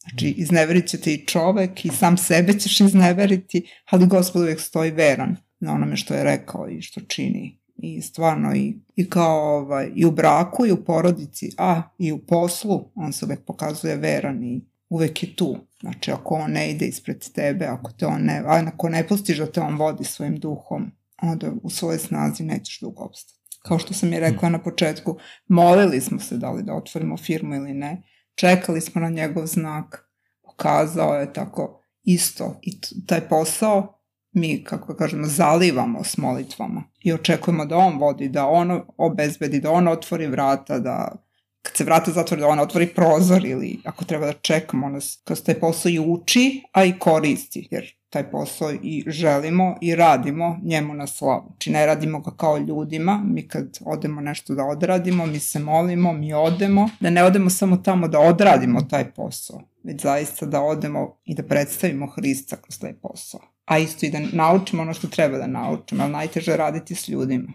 Znači, 0.01 0.29
izneverit 0.37 0.87
će 0.87 1.01
te 1.01 1.13
i 1.13 1.25
čovek 1.25 1.85
i 1.85 1.89
sam 1.89 2.17
sebe 2.17 2.53
ćeš 2.53 2.79
izneveriti, 2.79 3.71
ali 3.89 4.07
gospod 4.07 4.41
uvijek 4.41 4.59
stoji 4.59 4.91
veran 4.91 5.37
na 5.59 5.73
onome 5.73 5.97
što 5.97 6.13
je 6.13 6.23
rekao 6.23 6.69
i 6.69 6.81
što 6.81 7.01
čini 7.01 7.59
i 7.81 8.01
stvarno 8.01 8.55
i, 8.55 8.75
i 8.95 9.09
kao 9.09 9.57
ovaj, 9.57 9.91
i 9.95 10.05
u 10.05 10.11
braku 10.11 10.65
i 10.65 10.71
u 10.71 10.83
porodici, 10.85 11.51
a 11.57 11.81
i 11.97 12.11
u 12.11 12.17
poslu, 12.17 12.91
on 12.95 13.13
se 13.13 13.25
uvek 13.25 13.45
pokazuje 13.45 13.95
veran 13.95 14.43
i 14.43 14.65
uvek 14.89 15.23
je 15.23 15.35
tu. 15.35 15.57
Znači, 15.79 16.11
ako 16.11 16.35
on 16.35 16.51
ne 16.51 16.71
ide 16.71 16.85
ispred 16.85 17.31
tebe, 17.33 17.65
ako 17.65 17.91
te 17.91 18.07
on 18.07 18.21
ne, 18.21 18.43
ako 18.45 18.89
ne 18.89 19.07
pustiš 19.07 19.37
da 19.37 19.51
te 19.51 19.61
on 19.61 19.75
vodi 19.75 20.03
svojim 20.03 20.39
duhom, 20.39 20.91
onda 21.21 21.51
u 21.63 21.69
svojoj 21.69 21.99
snazi 21.99 22.43
nećeš 22.43 22.79
dugo 22.79 23.03
obstati. 23.03 23.38
Kao 23.69 23.79
što 23.79 23.93
sam 23.93 24.13
je 24.13 24.19
rekla 24.19 24.49
na 24.49 24.59
početku, 24.59 25.17
molili 25.47 26.01
smo 26.01 26.19
se 26.19 26.37
da 26.37 26.51
li 26.51 26.63
da 26.63 26.73
otvorimo 26.73 27.17
firmu 27.17 27.55
ili 27.55 27.73
ne, 27.73 28.03
čekali 28.35 28.81
smo 28.81 29.01
na 29.01 29.09
njegov 29.09 29.45
znak, 29.45 30.09
pokazao 30.43 31.13
je 31.13 31.33
tako 31.33 31.81
isto 32.03 32.59
i 32.61 32.81
taj 33.07 33.21
posao. 33.29 33.95
Mi, 34.31 34.63
kako 34.63 34.95
kažemo, 34.95 35.27
zalivamo 35.27 36.03
s 36.03 36.17
molitvama 36.17 36.83
i 37.03 37.13
očekujemo 37.13 37.65
da 37.65 37.77
on 37.77 37.97
vodi, 37.97 38.29
da 38.29 38.47
on 38.47 38.81
obezbedi, 38.97 39.59
da 39.59 39.71
on 39.71 39.87
otvori 39.87 40.27
vrata, 40.27 40.79
da 40.79 41.15
kad 41.61 41.75
se 41.75 41.83
vrata 41.83 42.11
zatvori, 42.11 42.41
da 42.41 42.47
on 42.47 42.59
otvori 42.59 42.87
prozor 42.87 43.45
ili 43.45 43.79
ako 43.85 44.05
treba 44.05 44.25
da 44.25 44.33
čekamo 44.33 44.99
kad 45.23 45.37
se 45.37 45.43
taj 45.43 45.59
posao 45.59 45.89
i 45.89 45.99
uči, 45.99 46.63
a 46.71 46.85
i 46.85 46.99
koristi, 46.99 47.67
jer 47.71 47.98
taj 48.09 48.31
posao 48.31 48.71
i 48.71 49.03
želimo 49.07 49.77
i 49.81 49.95
radimo 49.95 50.59
njemu 50.63 50.93
na 50.93 51.07
slavu. 51.07 51.43
Znači 51.47 51.71
ne 51.71 51.85
radimo 51.85 52.19
ga 52.19 52.31
kao 52.37 52.57
ljudima, 52.57 53.23
mi 53.25 53.47
kad 53.47 53.77
odemo 53.85 54.21
nešto 54.21 54.55
da 54.55 54.63
odradimo, 54.63 55.25
mi 55.25 55.39
se 55.39 55.59
molimo, 55.59 56.13
mi 56.13 56.33
odemo, 56.33 56.89
da 56.99 57.09
ne 57.09 57.23
odemo 57.23 57.49
samo 57.49 57.77
tamo 57.77 58.07
da 58.07 58.19
odradimo 58.19 58.81
taj 58.81 59.11
posao, 59.13 59.61
već 59.83 60.01
zaista 60.01 60.45
da 60.45 60.61
odemo 60.61 61.17
i 61.25 61.35
da 61.35 61.43
predstavimo 61.43 62.07
Hrista 62.07 62.55
kroz 62.55 62.79
taj 62.79 62.93
posao 62.93 63.41
a 63.69 63.77
isto 63.77 64.05
i 64.05 64.09
da 64.09 64.19
naučimo 64.33 64.81
ono 64.81 64.93
što 64.93 65.07
treba 65.07 65.37
da 65.37 65.47
naučimo, 65.47 66.03
ali 66.03 66.11
najteže 66.11 66.51
je 66.51 66.57
raditi 66.57 66.95
s 66.95 67.07
ljudima. 67.07 67.51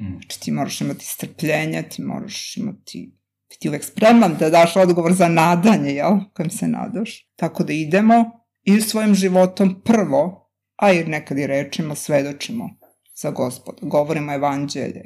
Mm. 0.00 0.10
Znači 0.10 0.40
ti 0.40 0.50
moraš 0.50 0.80
imati 0.80 1.04
strpljenja, 1.04 1.82
ti 1.82 2.02
moraš 2.02 2.56
imati 2.56 3.12
ti 3.58 3.68
uvek 3.68 3.84
spreman 3.84 4.36
da 4.38 4.50
daš 4.50 4.76
odgovor 4.76 5.12
za 5.12 5.28
nadanje, 5.28 5.90
jel, 5.90 6.18
kojem 6.32 6.50
se 6.50 6.68
nadaš. 6.68 7.30
Tako 7.36 7.64
da 7.64 7.72
idemo 7.72 8.43
i 8.64 8.80
svojim 8.80 9.14
životom 9.14 9.82
prvo, 9.84 10.50
a 10.76 10.92
i 10.92 11.04
nekad 11.04 11.38
i 11.38 11.46
rečima 11.46 11.94
svedočimo 11.94 12.70
za 13.14 13.30
gospoda. 13.30 13.78
Govorimo 13.82 14.32
evanđelje, 14.32 15.02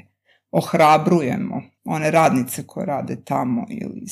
ohrabrujemo 0.50 1.62
one 1.84 2.10
radnice 2.10 2.66
koje 2.66 2.86
rade 2.86 3.24
tamo 3.24 3.66
ili 3.70 4.06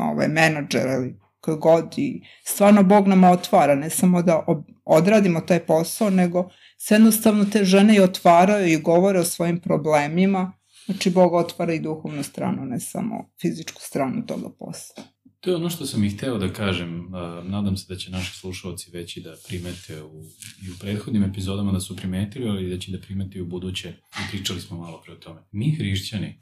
ove 0.00 0.28
menadžere 0.28 0.92
ili 0.92 1.18
koje 1.40 1.56
god 1.56 1.94
i 1.96 2.22
stvarno 2.44 2.82
Bog 2.82 3.08
nam 3.08 3.24
otvara, 3.24 3.74
ne 3.74 3.90
samo 3.90 4.22
da 4.22 4.46
odradimo 4.84 5.40
taj 5.40 5.60
posao, 5.66 6.10
nego 6.10 6.48
se 6.78 6.94
jednostavno 6.94 7.44
te 7.44 7.64
žene 7.64 7.96
i 7.96 8.00
otvaraju 8.00 8.66
i 8.66 8.76
govore 8.76 9.18
o 9.18 9.24
svojim 9.24 9.60
problemima, 9.60 10.52
znači 10.86 11.10
Bog 11.10 11.34
otvara 11.34 11.72
i 11.72 11.80
duhovnu 11.80 12.22
stranu, 12.22 12.64
ne 12.64 12.80
samo 12.80 13.30
fizičku 13.40 13.80
stranu 13.80 14.26
toga 14.26 14.48
posla. 14.58 15.04
To 15.40 15.50
je 15.50 15.56
ono 15.56 15.70
što 15.70 15.86
sam 15.86 16.04
ih 16.04 16.16
hteo 16.16 16.38
da 16.38 16.52
kažem. 16.52 17.10
Nadam 17.44 17.76
se 17.76 17.94
da 17.94 17.98
će 17.98 18.10
naši 18.10 18.38
slušalci 18.38 18.90
već 18.90 19.16
i 19.16 19.20
da 19.20 19.36
primete 19.48 20.02
u, 20.02 20.24
i 20.66 20.70
u 20.70 20.78
prethodnim 20.80 21.24
epizodama 21.24 21.72
da 21.72 21.80
su 21.80 21.96
primetili, 21.96 22.48
ali 22.48 22.70
da 22.70 22.78
će 22.78 22.92
da 22.92 23.00
primete 23.00 23.38
i 23.38 23.42
u 23.42 23.46
buduće. 23.46 23.88
I 23.88 24.30
pričali 24.30 24.60
smo 24.60 24.78
malo 24.78 25.02
pre 25.04 25.12
o 25.12 25.16
tome. 25.16 25.40
Mi 25.52 25.76
hrišćani 25.76 26.38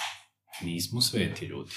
nismo 0.63 1.01
sveti 1.01 1.47
ljudi. 1.47 1.71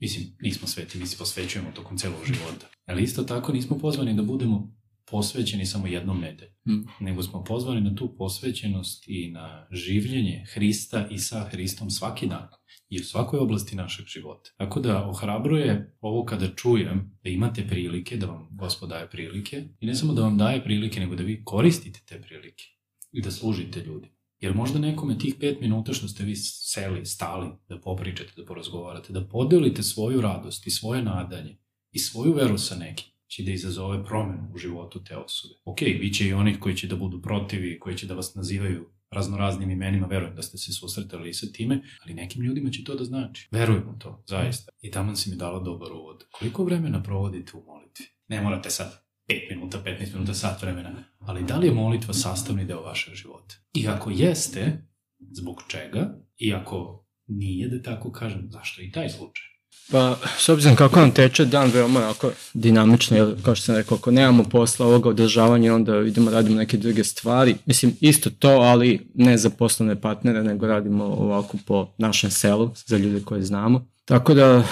Mislim, 0.00 0.36
nismo 0.40 0.68
sveti, 0.68 0.98
mi 0.98 1.06
se 1.06 1.18
posvećujemo 1.18 1.70
tokom 1.74 1.98
celog 1.98 2.20
života. 2.26 2.66
Ali 2.86 3.02
isto 3.02 3.22
tako 3.22 3.52
nismo 3.52 3.78
pozvani 3.78 4.14
da 4.14 4.22
budemo 4.22 4.76
posvećeni 5.10 5.66
samo 5.66 5.86
jednom 5.86 6.20
nedelju, 6.20 6.50
mm. 6.68 7.04
nego 7.04 7.22
smo 7.22 7.44
pozvani 7.44 7.80
na 7.80 7.94
tu 7.94 8.16
posvećenost 8.18 9.04
i 9.06 9.30
na 9.30 9.66
življenje 9.70 10.44
Hrista 10.54 11.08
i 11.10 11.18
sa 11.18 11.48
Hristom 11.50 11.90
svaki 11.90 12.26
dan 12.26 12.48
i 12.88 13.00
u 13.00 13.04
svakoj 13.04 13.38
oblasti 13.38 13.76
našeg 13.76 14.06
života. 14.06 14.50
Tako 14.56 14.80
da 14.80 15.08
ohrabruje 15.08 15.96
ovo 16.00 16.24
kada 16.24 16.54
čujem 16.54 17.18
da 17.24 17.30
imate 17.30 17.66
prilike, 17.68 18.16
da 18.16 18.26
vam 18.26 18.48
Gospod 18.50 18.88
daje 18.88 19.10
prilike 19.10 19.64
i 19.80 19.86
ne 19.86 19.94
samo 19.94 20.12
da 20.12 20.22
vam 20.22 20.38
daje 20.38 20.64
prilike, 20.64 21.00
nego 21.00 21.16
da 21.16 21.22
vi 21.22 21.44
koristite 21.44 22.00
te 22.06 22.22
prilike 22.22 22.64
i 23.12 23.22
da 23.22 23.30
služite 23.30 23.80
ljudi. 23.80 24.08
Jer 24.38 24.54
možda 24.54 24.78
nekome 24.78 25.18
tih 25.18 25.34
pet 25.40 25.60
minuta 25.60 25.92
što 25.92 26.08
ste 26.08 26.24
vi 26.24 26.36
seli, 26.36 27.06
stali, 27.06 27.50
da 27.68 27.80
popričate, 27.80 28.32
da 28.36 28.44
porazgovarate, 28.44 29.12
da 29.12 29.28
podelite 29.28 29.82
svoju 29.82 30.20
radost 30.20 30.66
i 30.66 30.70
svoje 30.70 31.02
nadanje 31.02 31.58
i 31.92 31.98
svoju 31.98 32.32
veru 32.32 32.58
sa 32.58 32.76
nekim, 32.76 33.06
će 33.36 33.42
da 33.42 33.52
izazove 33.52 34.04
promenu 34.04 34.50
u 34.54 34.58
životu 34.58 35.04
te 35.04 35.16
osobe. 35.16 35.54
Ok, 35.64 35.80
bit 36.00 36.16
će 36.16 36.28
i 36.28 36.32
onih 36.32 36.58
koji 36.60 36.76
će 36.76 36.86
da 36.86 36.96
budu 36.96 37.22
protivi, 37.22 37.78
koji 37.80 37.96
će 37.96 38.06
da 38.06 38.14
vas 38.14 38.34
nazivaju 38.34 38.86
raznoraznim 39.10 39.70
imenima, 39.70 40.06
verujem 40.06 40.34
da 40.34 40.42
ste 40.42 40.58
se 40.58 40.72
susretali 40.72 41.30
i 41.30 41.34
sa 41.34 41.46
time, 41.52 41.82
ali 42.02 42.14
nekim 42.14 42.42
ljudima 42.42 42.70
će 42.70 42.84
to 42.84 42.94
da 42.94 43.04
znači. 43.04 43.48
Verujem 43.50 43.88
u 43.88 43.98
to, 43.98 44.22
zaista. 44.26 44.72
I 44.80 44.90
tamo 44.90 45.16
si 45.16 45.30
mi 45.30 45.36
dala 45.36 45.60
dobar 45.60 45.92
uvod. 45.92 46.24
Koliko 46.38 46.64
vremena 46.64 47.02
provodite 47.02 47.52
u 47.56 47.64
molitvi? 47.66 48.04
Ne 48.28 48.40
morate 48.40 48.70
sad 48.70 49.06
5 49.28 49.54
minuta, 49.54 49.82
15 49.84 50.12
minuta, 50.14 50.34
sat 50.34 50.62
vremena, 50.62 51.04
ali 51.18 51.44
da 51.44 51.56
li 51.56 51.66
je 51.66 51.74
molitva 51.74 52.14
sastavni 52.14 52.64
deo 52.64 52.82
vašeg 52.82 53.14
života? 53.14 53.54
I 53.74 53.88
ako 53.88 54.10
jeste, 54.10 54.88
zbog 55.18 55.62
čega? 55.68 56.18
I 56.36 56.54
ako 56.54 57.06
nije, 57.26 57.68
da 57.68 57.82
tako 57.82 58.12
kažem, 58.12 58.48
zašto 58.50 58.82
i 58.82 58.90
taj 58.90 59.08
slučaj? 59.08 59.55
Pa, 59.92 60.16
s 60.38 60.48
obzirom 60.48 60.76
kako 60.76 61.00
nam 61.00 61.10
teče 61.10 61.44
dan 61.44 61.70
veoma 61.74 62.00
jako 62.00 62.30
dinamično, 62.54 63.16
jer 63.16 63.34
kao 63.42 63.54
što 63.54 63.64
sam 63.64 63.76
rekao, 63.76 63.98
ako 63.98 64.10
nemamo 64.10 64.44
posla 64.44 64.86
ovoga 64.86 65.08
održavanja, 65.08 65.74
onda 65.74 65.98
idemo 65.98 66.30
radimo 66.30 66.56
neke 66.56 66.76
druge 66.76 67.04
stvari. 67.04 67.54
Mislim, 67.66 67.96
isto 68.00 68.30
to, 68.30 68.48
ali 68.48 69.10
ne 69.14 69.38
za 69.38 69.50
poslovne 69.50 70.00
partnere, 70.00 70.42
nego 70.42 70.66
radimo 70.66 71.04
ovako 71.04 71.56
po 71.66 71.88
našem 71.98 72.30
selu, 72.30 72.70
za 72.86 72.96
ljude 72.96 73.24
koje 73.24 73.42
znamo. 73.42 73.86
Tako 74.04 74.34
da, 74.34 74.62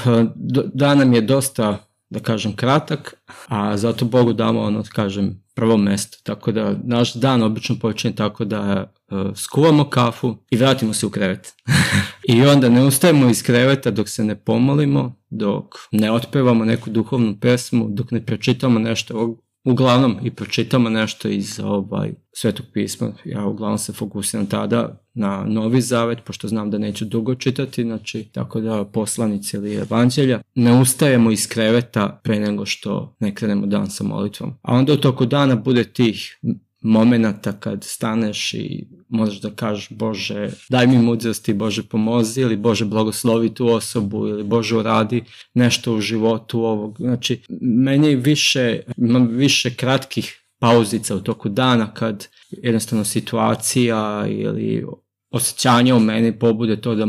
dan 0.74 0.98
nam 0.98 1.12
je 1.12 1.20
dosta 1.20 1.78
da 2.10 2.20
kažem, 2.20 2.56
kratak, 2.56 3.14
a 3.48 3.76
zato 3.76 4.04
Bogu 4.04 4.32
damo 4.32 4.60
ono, 4.60 4.82
da 4.82 4.88
kažem, 4.88 5.44
prvo 5.54 5.76
mesto. 5.76 6.18
Tako 6.22 6.52
da 6.52 6.74
naš 6.84 7.14
dan 7.14 7.42
obično 7.42 7.76
počinje 7.78 8.14
tako 8.14 8.44
da 8.44 8.92
skuvamo 9.34 9.90
kafu 9.90 10.36
i 10.50 10.56
vratimo 10.56 10.92
se 10.92 11.06
u 11.06 11.10
krevet. 11.10 11.54
I 12.28 12.42
onda 12.42 12.68
ne 12.68 12.82
ustajemo 12.82 13.30
iz 13.30 13.42
kreveta 13.42 13.90
dok 13.90 14.08
se 14.08 14.24
ne 14.24 14.36
pomolimo, 14.36 15.16
dok 15.30 15.74
ne 15.92 16.12
otpevamo 16.12 16.64
neku 16.64 16.90
duhovnu 16.90 17.36
pesmu, 17.40 17.86
dok 17.90 18.10
ne 18.10 18.26
pročitamo 18.26 18.78
nešto 18.78 19.36
uglavnom 19.64 20.18
i 20.22 20.30
pročitamo 20.30 20.88
nešto 20.90 21.28
iz 21.28 21.60
ovaj, 21.60 22.12
svetog 22.32 22.66
pisma. 22.72 23.12
Ja 23.24 23.44
uglavnom 23.46 23.78
se 23.78 23.92
fokusiram 23.92 24.46
tada 24.46 25.00
na 25.14 25.44
Novi 25.44 25.80
Zavet, 25.80 26.18
pošto 26.24 26.48
znam 26.48 26.70
da 26.70 26.78
neću 26.78 27.04
dugo 27.04 27.34
čitati, 27.34 27.82
znači 27.82 28.28
tako 28.32 28.60
da 28.60 28.84
poslanice 28.84 29.56
ili 29.56 29.74
evanđelja, 29.74 30.40
ne 30.54 30.80
ustajemo 30.80 31.30
iz 31.30 31.48
kreveta 31.48 32.20
pre 32.24 32.40
nego 32.40 32.66
što 32.66 33.16
ne 33.20 33.34
krenemo 33.34 33.66
dan 33.66 33.90
sa 33.90 34.04
molitvom. 34.04 34.54
A 34.62 34.74
onda 34.74 34.92
u 34.92 34.96
toku 34.96 35.26
dana 35.26 35.56
bude 35.56 35.84
tih 35.84 36.38
momenata 36.84 37.52
kad 37.52 37.84
staneš 37.84 38.54
i 38.54 38.86
možeš 39.08 39.40
da 39.40 39.50
kažeš 39.50 39.88
Bože 39.90 40.50
daj 40.68 40.86
mi 40.86 40.98
mudrosti, 40.98 41.54
Bože 41.54 41.82
pomozi 41.82 42.40
ili 42.40 42.56
Bože 42.56 42.84
blagoslovi 42.84 43.54
tu 43.54 43.68
osobu 43.68 44.28
ili 44.28 44.42
Bože 44.42 44.76
uradi 44.76 45.24
nešto 45.54 45.94
u 45.94 46.00
životu 46.00 46.60
ovog. 46.60 46.96
Znači, 46.98 47.40
meni 47.60 48.16
više, 48.16 48.80
imam 48.96 49.26
više 49.26 49.74
kratkih 49.74 50.40
pauzica 50.58 51.16
u 51.16 51.20
toku 51.20 51.48
dana 51.48 51.94
kad 51.94 52.28
jednostavno 52.50 53.04
situacija 53.04 54.26
ili 54.28 54.86
osjećanje 55.30 55.94
u 55.94 56.00
meni 56.00 56.38
pobude 56.38 56.80
to 56.80 56.94
da 56.94 57.06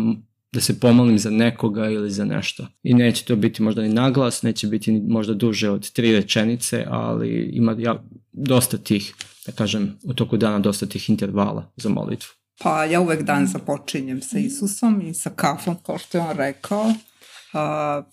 da 0.56 0.62
se 0.62 0.80
pomolim 0.80 1.20
za 1.20 1.30
nekoga 1.30 1.90
ili 1.90 2.12
za 2.12 2.26
nešto. 2.26 2.68
I 2.84 2.94
neće 2.94 3.26
to 3.26 3.36
biti 3.36 3.64
možda 3.64 3.82
ni 3.82 3.90
naglas, 3.90 4.44
neće 4.44 4.68
biti 4.68 4.92
možda 4.92 5.34
duže 5.34 5.70
od 5.70 5.92
tri 5.92 6.12
rečenice, 6.12 6.86
ali 6.88 7.50
ima 7.54 7.76
ja, 7.80 8.04
dosta 8.32 8.78
tih, 8.78 9.14
da 9.46 9.52
kažem, 9.52 9.98
u 10.04 10.14
toku 10.14 10.38
dana 10.38 10.60
dosta 10.60 10.86
tih 10.86 11.10
intervala 11.10 11.72
za 11.76 11.90
molitvu. 11.90 12.30
Pa 12.60 12.86
ja 12.86 13.02
uvek 13.02 13.24
dan 13.24 13.48
započinjem 13.48 14.22
sa 14.22 14.40
Isusom 14.40 15.02
i 15.02 15.14
sa 15.14 15.30
kafom, 15.30 15.76
kao 15.84 15.98
što 15.98 16.18
je 16.18 16.22
on 16.22 16.38
rekao. 16.38 16.94
A, 17.54 18.04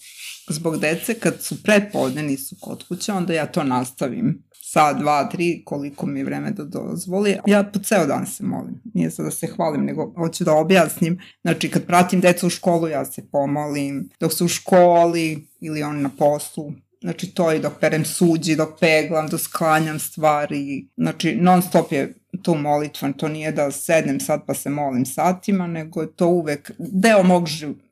zbog 0.48 0.78
dece, 0.78 1.14
kad 1.14 1.42
su 1.42 1.62
prepodne, 1.62 2.22
nisu 2.22 2.56
kod 2.60 2.88
kuće, 2.88 3.12
onda 3.12 3.32
ja 3.32 3.46
to 3.46 3.64
nastavim 3.64 4.42
sat, 4.72 4.96
dva, 4.96 5.28
tri, 5.30 5.62
koliko 5.64 6.06
mi 6.06 6.22
vreme 6.22 6.50
da 6.50 6.64
dozvoli. 6.64 7.36
Ja 7.46 7.64
po 7.64 7.78
ceo 7.78 8.06
dan 8.06 8.26
se 8.26 8.44
molim. 8.44 8.82
Nije 8.94 9.10
sad 9.10 9.24
da 9.24 9.30
se 9.30 9.46
hvalim, 9.46 9.84
nego 9.84 10.12
hoću 10.16 10.44
da 10.44 10.52
objasnim. 10.52 11.18
Znači, 11.42 11.70
kad 11.70 11.86
pratim 11.86 12.20
decu 12.20 12.46
u 12.46 12.50
školu, 12.50 12.88
ja 12.88 13.04
se 13.04 13.28
pomolim. 13.32 14.08
Dok 14.20 14.32
su 14.32 14.44
u 14.44 14.48
školi 14.48 15.48
ili 15.60 15.82
on 15.82 16.00
na 16.00 16.10
poslu, 16.18 16.72
Znači 17.02 17.34
to 17.34 17.50
je 17.50 17.58
dok 17.58 17.72
perem 17.80 18.04
suđi, 18.04 18.56
dok 18.56 18.80
peglam, 18.80 19.28
dok 19.28 19.40
sklanjam 19.40 19.98
stvari. 19.98 20.88
Znači 20.96 21.36
non 21.36 21.62
stop 21.62 21.92
je 21.92 22.14
tu 22.42 22.54
molitvan. 22.54 23.12
To 23.12 23.28
nije 23.28 23.52
da 23.52 23.70
sednem 23.70 24.20
sad 24.20 24.46
pa 24.46 24.54
se 24.54 24.70
molim 24.70 25.06
satima, 25.06 25.66
nego 25.66 26.02
je 26.02 26.16
to 26.16 26.28
uvek 26.28 26.70
deo 26.78 27.22
mog 27.22 27.46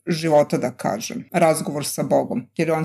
života 0.06 0.58
da 0.58 0.70
kažem. 0.70 1.24
Razgovor 1.32 1.84
sa 1.84 2.02
Bogom. 2.02 2.46
Jer 2.56 2.70
on 2.72 2.84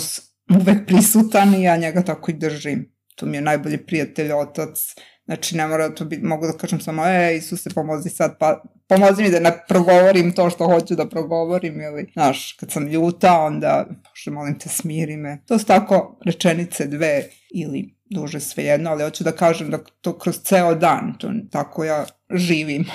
uvek 0.62 0.88
prisutan 0.88 1.56
i 1.56 1.64
ja 1.64 1.78
njega 1.78 2.04
tako 2.04 2.32
i 2.32 2.34
držim 2.34 2.96
to 3.16 3.26
mi 3.26 3.38
je 3.38 3.42
najbolji 3.42 3.78
prijatelj, 3.78 4.32
otac, 4.32 4.96
znači 5.26 5.58
ne 5.58 5.68
mora 5.68 5.96
to 5.96 6.06
biti, 6.06 6.24
mogu 6.24 6.48
da 6.48 6.58
kažem 6.58 6.80
samo, 6.80 7.06
e, 7.06 7.36
Isuse, 7.38 7.70
pomozi 7.70 8.10
sad, 8.10 8.38
pa 8.40 8.64
pomozi 8.88 9.24
mi 9.24 9.32
da 9.32 9.40
ne 9.40 9.64
progovorim 9.68 10.32
to 10.32 10.50
što 10.50 10.68
hoću 10.68 10.96
da 10.96 11.10
progovorim, 11.10 11.82
ili, 11.82 12.10
znaš, 12.14 12.54
kad 12.54 12.72
sam 12.72 12.88
ljuta, 12.88 13.40
onda, 13.42 13.86
bože, 13.90 14.32
molim 14.32 14.60
te, 14.60 14.70
smiri 14.70 15.18
me. 15.18 15.44
To 15.48 15.60
su 15.60 15.66
tako 15.66 16.20
rečenice 16.26 16.88
dve 16.88 17.30
ili 17.54 17.96
duže 18.06 18.40
svejedno, 18.40 18.90
ali 18.90 19.04
hoću 19.04 19.24
da 19.24 19.32
kažem 19.32 19.70
da 19.70 19.78
to 20.02 20.18
kroz 20.18 20.40
ceo 20.44 20.76
dan, 20.76 21.18
to 21.20 21.32
tako 21.52 21.84
ja 21.84 22.06
živim 22.34 22.86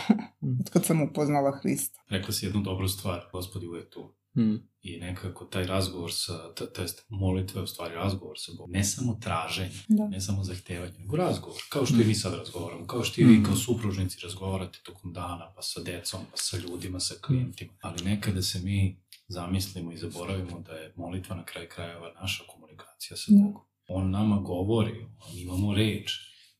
od 0.61 0.71
kad 0.71 0.85
sam 0.85 1.03
upoznala 1.03 1.59
Hrista. 1.63 2.01
Rekla 2.09 2.33
si 2.33 2.47
jednu 2.47 2.61
dobru 2.61 2.89
stvar, 2.89 3.21
gospodi 3.33 3.67
uvek 3.67 3.91
tu. 3.91 4.15
Mm 4.37 4.71
i 4.83 5.01
nekako 5.01 5.45
taj 5.45 5.67
razgovor 5.67 6.13
sa, 6.13 6.55
to 6.55 6.83
jest 6.83 7.05
molitva 7.09 7.61
je 7.61 7.65
u 7.65 7.67
stvari 7.67 7.95
razgovor 7.95 8.37
sa 8.39 8.53
Bogom. 8.59 8.73
Ne 8.73 8.85
samo 8.85 9.19
traženje, 9.23 9.81
da. 9.89 10.09
ne 10.09 10.21
samo 10.21 10.45
zahtevanje, 10.45 10.99
nego 10.99 11.17
razgovor. 11.17 11.61
Kao 11.69 11.87
što 11.87 12.01
i 12.01 12.05
mi 12.05 12.15
sad 12.15 12.35
razgovaramo, 12.35 12.87
kao 12.87 13.05
što 13.05 13.21
i 13.21 13.25
vi 13.25 13.39
mm. 13.39 13.45
kao 13.45 13.57
supružnici 13.57 14.21
razgovarate 14.23 14.79
tokom 14.85 15.13
dana, 15.13 15.53
pa 15.57 15.63
sa 15.63 15.81
decom, 15.83 16.21
pa 16.31 16.37
sa 16.37 16.57
ljudima, 16.57 17.01
sa 17.01 17.15
klijentima. 17.21 17.73
Ali 17.81 18.05
nekada 18.05 18.43
se 18.43 18.61
mi 18.61 19.03
zamislimo 19.29 19.93
i 19.93 19.99
zaboravimo 19.99 20.61
da 20.61 20.73
je 20.73 20.93
molitva 20.97 21.37
na 21.37 21.45
kraj 21.45 21.69
krajeva 21.69 22.13
naša 22.21 22.45
komunikacija 22.47 23.17
sa 23.17 23.33
da. 23.33 23.43
Bogom. 23.43 23.63
On 23.89 24.11
nama 24.11 24.41
govori, 24.41 25.07
on 25.29 25.39
imamo 25.39 25.75
reč. 25.75 26.13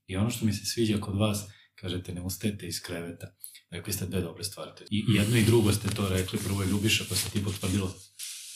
I 0.07 0.17
ono 0.17 0.31
što 0.31 0.47
mi 0.47 0.53
se 0.53 0.65
sviđa 0.65 1.01
kod 1.01 1.19
vas, 1.19 1.45
kažete 1.75 2.15
ne 2.15 2.23
ustajete 2.23 2.67
iz 2.67 2.83
kreveta. 2.83 3.35
Rekli 3.71 3.93
ste 3.93 4.07
dve 4.07 4.21
dobre 4.21 4.45
stvari. 4.45 4.71
I 4.91 5.05
jedno 5.09 5.37
i 5.37 5.45
drugo 5.45 5.73
ste 5.73 5.89
to 5.89 6.09
rekli, 6.09 6.39
prvo 6.39 6.63
je 6.63 6.69
Ljubiša, 6.69 7.05
pa 7.09 7.15
ste 7.15 7.31
ti 7.31 7.45
potvrdilo 7.45 7.95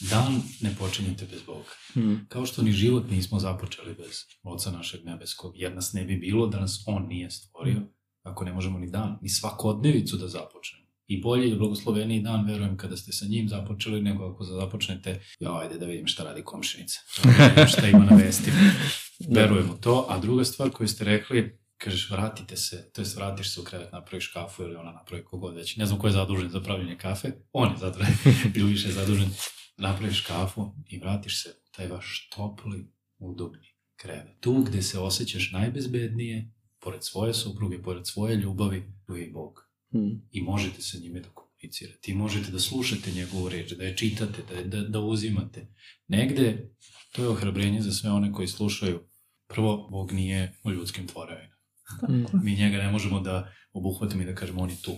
dan 0.01 0.43
ne 0.61 0.75
počinjete 0.79 1.27
bez 1.31 1.43
Boga. 1.43 1.71
Hmm. 1.93 2.27
Kao 2.29 2.47
što 2.47 2.63
ni 2.63 2.73
život 2.73 3.11
nismo 3.11 3.39
započeli 3.39 3.95
bez 3.95 4.25
Oca 4.43 4.71
našeg 4.71 5.05
nebeskog, 5.05 5.53
jer 5.57 5.75
nas 5.75 5.93
ne 5.93 6.05
bi 6.05 6.17
bilo 6.17 6.47
da 6.47 6.61
nas 6.61 6.83
On 6.87 7.07
nije 7.09 7.31
stvorio, 7.31 7.81
ako 8.23 8.45
ne 8.45 8.53
možemo 8.53 8.79
ni 8.79 8.91
dan, 8.91 9.19
ni 9.23 9.29
svakodnevicu 9.29 10.17
da 10.17 10.29
započnemo. 10.29 10.85
I 11.07 11.21
bolje 11.23 11.49
je 11.49 11.57
blagosloveniji 11.57 12.21
dan, 12.21 12.47
verujem, 12.47 12.77
kada 12.77 12.97
ste 12.97 13.13
sa 13.13 13.27
njim 13.27 13.49
započeli, 13.49 14.03
nego 14.03 14.25
ako 14.25 14.45
započnete, 14.45 15.21
ja, 15.41 15.59
ajde 15.59 15.79
da 15.79 15.87
vidim 15.87 16.07
šta 16.07 16.25
radi 16.25 16.43
komšinica, 16.43 17.01
da 17.57 17.67
šta 17.67 17.89
ima 17.89 18.05
na 18.05 18.17
vestima. 18.17 18.57
Verujemo 19.37 19.75
to. 19.75 20.07
A 20.09 20.19
druga 20.19 20.45
stvar 20.45 20.71
koju 20.71 20.89
ste 20.89 21.05
rekli, 21.05 21.59
kažeš 21.79 22.11
vratite 22.11 22.57
se, 22.57 22.91
to 22.93 23.01
jest 23.01 23.17
vratiš 23.17 23.55
se 23.55 23.61
u 23.61 23.65
krevet, 23.65 23.93
napraviš 23.93 24.27
kafu 24.27 24.63
ili 24.63 24.77
ona 24.77 24.93
napravi 24.93 25.25
kogod 25.25 25.55
već. 25.55 25.77
Ne 25.77 25.87
znam 25.87 25.99
ko 25.99 26.07
je 26.07 26.13
zadužen 26.13 26.51
za 26.51 26.61
pravljenje 26.61 26.99
kafe, 26.99 27.33
on 27.53 27.73
je 27.73 27.79
zadužen, 27.79 28.15
ili 28.57 28.71
više 28.71 28.93
zadužen 28.93 29.31
napraviš 29.77 30.21
kafu 30.21 30.73
i 30.87 30.99
vratiš 30.99 31.43
se 31.43 31.49
u 31.49 31.77
taj 31.77 31.89
vaš 31.89 32.29
topli, 32.37 32.87
udobni 33.19 33.75
krevet. 33.97 34.41
Tu 34.41 34.63
gde 34.63 34.83
se 34.83 34.99
osjećaš 34.99 35.53
najbezbednije, 35.53 36.53
pored 36.81 37.05
svoje 37.05 37.35
supruge, 37.35 37.83
pored 37.83 38.07
svoje 38.07 38.37
ljubavi, 38.37 38.93
tu 39.07 39.17
je 39.17 39.27
i 39.27 39.31
Bog. 39.31 39.71
Hmm. 39.93 40.29
I 40.31 40.43
možete 40.43 40.83
sa 40.83 40.99
njime 40.99 41.21
da 41.21 41.29
komunicirate. 41.29 42.11
I 42.11 42.15
možete 42.15 42.51
da 42.51 42.59
slušate 42.59 43.13
njegovu 43.13 43.49
reč, 43.49 43.73
da 43.73 43.85
je 43.85 43.97
čitate, 43.97 44.43
da, 44.49 44.55
je, 44.55 44.65
da, 44.65 44.81
da 44.81 45.01
uzimate. 45.01 45.67
Negde, 46.09 46.71
to 47.13 47.23
je 47.23 47.29
ohrabrenje 47.29 47.83
za 47.83 47.93
sve 47.93 48.11
one 48.11 48.33
koji 48.33 48.49
slušaju. 48.49 49.01
Prvo, 49.49 49.89
Bog 49.91 50.13
nije 50.13 50.53
u 50.65 50.71
ljudskim 50.71 51.07
tvorevima. 51.07 51.54
Mi 52.43 52.57
njega 52.57 52.77
ne 52.77 52.93
možemo 52.93 53.21
da 53.21 53.53
obuhvatimo 53.73 54.23
i 54.23 54.27
da 54.27 54.35
kažemo 54.35 54.63
on 54.63 54.71
je 54.71 54.77
tu. 54.83 54.93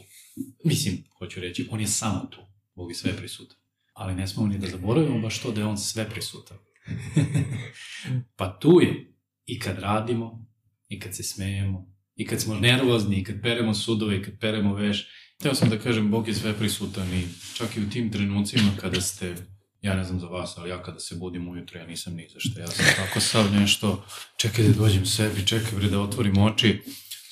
Mislim, 0.64 1.04
hoću 1.18 1.40
reći, 1.40 1.68
on 1.70 1.80
je 1.80 1.86
samo 1.86 2.26
tu. 2.30 2.40
Bog 2.74 2.90
je 2.90 2.94
sve 2.94 3.16
prisutan 3.16 3.56
ali 3.96 4.14
ne 4.14 4.28
smemo 4.28 4.48
ni 4.48 4.58
da 4.58 4.66
zaboravimo 4.66 5.20
baš 5.20 5.40
to 5.42 5.52
da 5.52 5.60
je 5.60 5.66
on 5.66 5.78
sve 5.78 6.10
prisutan. 6.10 6.58
pa 8.38 8.58
tu 8.58 8.80
je 8.82 9.14
i 9.46 9.58
kad 9.58 9.78
radimo, 9.78 10.46
i 10.88 11.00
kad 11.00 11.16
se 11.16 11.22
smejemo, 11.22 11.92
i 12.16 12.26
kad 12.26 12.40
smo 12.40 12.54
nervozni, 12.54 13.20
i 13.20 13.24
kad 13.24 13.42
peremo 13.42 13.74
sudove, 13.74 14.16
i 14.16 14.22
kad 14.22 14.38
peremo 14.40 14.74
veš. 14.74 15.08
Teo 15.42 15.54
sam 15.54 15.70
da 15.70 15.78
kažem, 15.78 16.10
Bog 16.10 16.28
je 16.28 16.34
sve 16.34 16.54
prisutan 16.58 17.14
i 17.14 17.26
čak 17.54 17.76
i 17.76 17.82
u 17.82 17.90
tim 17.90 18.12
trenucima 18.12 18.70
kada 18.80 19.00
ste, 19.00 19.34
ja 19.86 19.96
ne 19.96 20.04
znam 20.04 20.20
za 20.20 20.26
vas, 20.26 20.58
ali 20.58 20.70
ja 20.70 20.82
kada 20.82 21.00
se 21.00 21.14
budim 21.14 21.48
ujutro, 21.48 21.78
ja 21.78 21.86
nisam 21.86 22.14
ni 22.14 22.28
za 22.32 22.40
što. 22.40 22.60
Ja 22.60 22.66
sam 22.66 22.84
tako 22.96 23.20
sav 23.20 23.52
nešto, 23.52 24.04
čekaj 24.36 24.64
da 24.64 24.72
dođem 24.72 25.06
sebi, 25.06 25.46
čekaj 25.46 25.78
bre 25.78 25.88
da 25.88 26.00
otvorim 26.00 26.38
oči, 26.38 26.82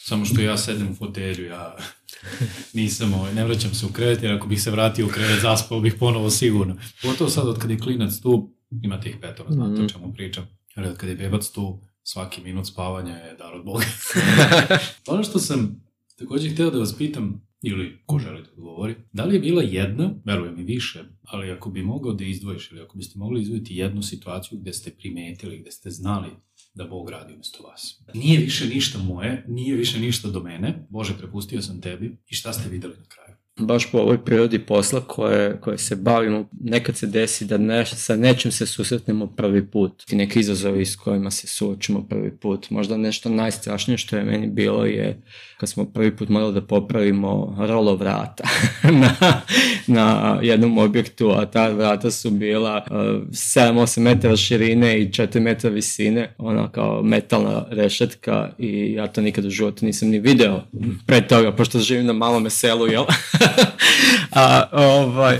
samo 0.04 0.24
što 0.24 0.40
ja 0.40 0.56
sedem 0.58 0.90
u 0.90 0.94
fotelju, 0.94 1.46
ja 1.46 1.76
nisam, 2.72 3.14
ovaj, 3.14 3.34
ne 3.34 3.44
vraćam 3.44 3.74
se 3.74 3.86
u 3.86 3.92
krevet, 3.92 4.22
jer 4.22 4.32
ako 4.32 4.46
bih 4.46 4.62
se 4.62 4.70
vratio 4.70 5.06
u 5.06 5.08
krevet, 5.08 5.40
zaspao 5.40 5.80
bih 5.80 5.94
ponovo 5.98 6.30
sigurno. 6.30 6.76
Pogotovo 7.02 7.30
sad 7.30 7.48
od 7.48 7.58
kada 7.58 7.72
je 7.72 7.78
klinac 7.78 8.20
tu, 8.20 8.54
ima 8.82 9.00
tih 9.00 9.16
petova, 9.20 9.52
znate 9.52 9.70
mm 9.70 9.76
-hmm. 9.76 9.84
o 9.84 9.88
čemu 9.88 10.12
pričam. 10.12 10.48
Jer 10.76 10.86
od 10.86 10.96
kada 10.96 11.12
je 11.12 11.16
bebac 11.16 11.50
tu, 11.50 11.80
svaki 12.02 12.40
minut 12.40 12.66
spavanja 12.66 13.16
je 13.16 13.34
dar 13.34 13.54
od 13.54 13.64
Boga. 13.64 13.84
ono 15.06 15.24
što 15.24 15.38
sam 15.38 15.84
takođe 16.18 16.50
hteo 16.50 16.70
da 16.70 16.78
vas 16.78 16.96
pitam, 16.98 17.46
ili 17.64 18.02
ko 18.06 18.18
želi 18.18 18.42
da 18.42 18.50
odgovori, 18.50 18.94
da 19.12 19.24
li 19.24 19.34
je 19.34 19.40
bila 19.40 19.62
jedna, 19.62 20.14
verujem 20.24 20.60
i 20.60 20.64
više, 20.64 21.04
ali 21.22 21.50
ako 21.50 21.70
bi 21.70 21.82
mogao 21.82 22.12
da 22.12 22.24
izdvojiš 22.24 22.70
ili 22.70 22.80
ako 22.80 22.96
biste 22.98 23.18
mogli 23.18 23.42
izdvojiti 23.42 23.76
jednu 23.76 24.02
situaciju 24.02 24.58
gde 24.58 24.72
ste 24.72 24.90
primetili, 24.90 25.58
gde 25.58 25.70
ste 25.70 25.90
znali 25.90 26.28
da 26.74 26.84
Bog 26.84 27.10
radi 27.10 27.34
umesto 27.34 27.62
vas. 27.62 28.02
Nije 28.14 28.40
više 28.40 28.66
ništa 28.66 28.98
moje, 28.98 29.44
nije 29.48 29.76
više 29.76 30.00
ništa 30.00 30.28
do 30.28 30.40
mene, 30.40 30.86
Bože, 30.90 31.18
prepustio 31.18 31.62
sam 31.62 31.80
tebi 31.80 32.16
i 32.28 32.34
šta 32.34 32.52
ste 32.52 32.68
videli 32.68 32.94
na 32.98 33.04
kraju? 33.08 33.36
Baš 33.56 33.90
po 33.92 33.98
ovoj 33.98 34.24
prirodi 34.24 34.58
posla 34.58 35.00
koje, 35.00 35.60
koje 35.60 35.78
se 35.78 35.96
bavimo, 35.96 36.48
nekad 36.60 36.96
se 36.96 37.06
desi 37.06 37.44
da 37.44 37.58
neš, 37.58 37.90
sa 37.90 38.16
nečim 38.16 38.52
se 38.52 38.66
susretnemo 38.66 39.26
prvi 39.26 39.66
put 39.66 40.12
i 40.12 40.16
neki 40.16 40.40
izazovi 40.40 40.86
s 40.86 40.96
kojima 40.96 41.30
se 41.30 41.46
suočimo 41.46 42.06
prvi 42.08 42.36
put. 42.36 42.70
Možda 42.70 42.96
nešto 42.96 43.28
najstrašnije 43.28 43.98
što 43.98 44.16
je 44.16 44.24
meni 44.24 44.46
bilo 44.46 44.84
je 44.84 45.22
kad 45.60 45.68
smo 45.68 45.84
prvi 45.84 46.16
put 46.16 46.28
morali 46.28 46.54
da 46.54 46.66
popravimo 46.66 47.56
rolo 47.58 47.96
vrata 47.96 48.44
na, 49.02 49.40
na 49.86 50.38
jednom 50.42 50.78
objektu, 50.78 51.30
a 51.30 51.46
ta 51.46 51.68
vrata 51.68 52.10
su 52.10 52.30
bila 52.30 52.86
uh, 52.90 52.96
7-8 53.30 54.00
metara 54.00 54.36
širine 54.36 55.00
i 55.00 55.08
4 55.08 55.40
metra 55.40 55.70
visine, 55.70 56.34
ona 56.38 56.72
kao 56.72 57.02
metalna 57.02 57.66
rešetka 57.70 58.50
i 58.58 58.92
ja 58.92 59.06
to 59.06 59.20
nikad 59.20 59.44
u 59.44 59.50
životu 59.50 59.86
nisam 59.86 60.08
ni 60.08 60.18
video 60.18 60.62
pre 61.06 61.26
toga, 61.26 61.52
pošto 61.52 61.78
živim 61.78 62.06
na 62.06 62.12
malome 62.12 62.50
selu, 62.50 62.86
jel? 62.86 63.04
a, 64.32 64.68
ovaj, 64.72 65.38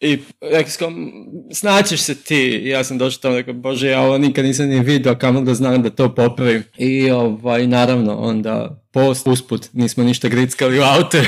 I 0.00 0.18
rekao 0.40 0.70
sam, 0.70 1.12
snaćeš 1.52 2.00
se 2.00 2.14
ti. 2.14 2.60
Ja 2.64 2.84
sam 2.84 2.98
došao 2.98 3.20
tamo, 3.20 3.36
rekao, 3.36 3.54
bože, 3.54 3.88
ja 3.88 4.00
ovo 4.00 4.18
nikad 4.18 4.44
nisam 4.44 4.68
ni 4.68 4.80
vidio, 4.80 5.14
kamo 5.14 5.40
da 5.40 5.54
znam 5.54 5.82
da 5.82 5.90
to 5.90 6.14
popravim. 6.14 6.62
I 6.78 7.10
ovaj, 7.10 7.66
naravno, 7.66 8.16
onda 8.16 8.82
post, 8.92 9.26
usput, 9.26 9.68
nismo 9.72 10.04
ništa 10.04 10.28
grickali 10.28 10.78
u 10.78 10.82
auto. 10.82 11.18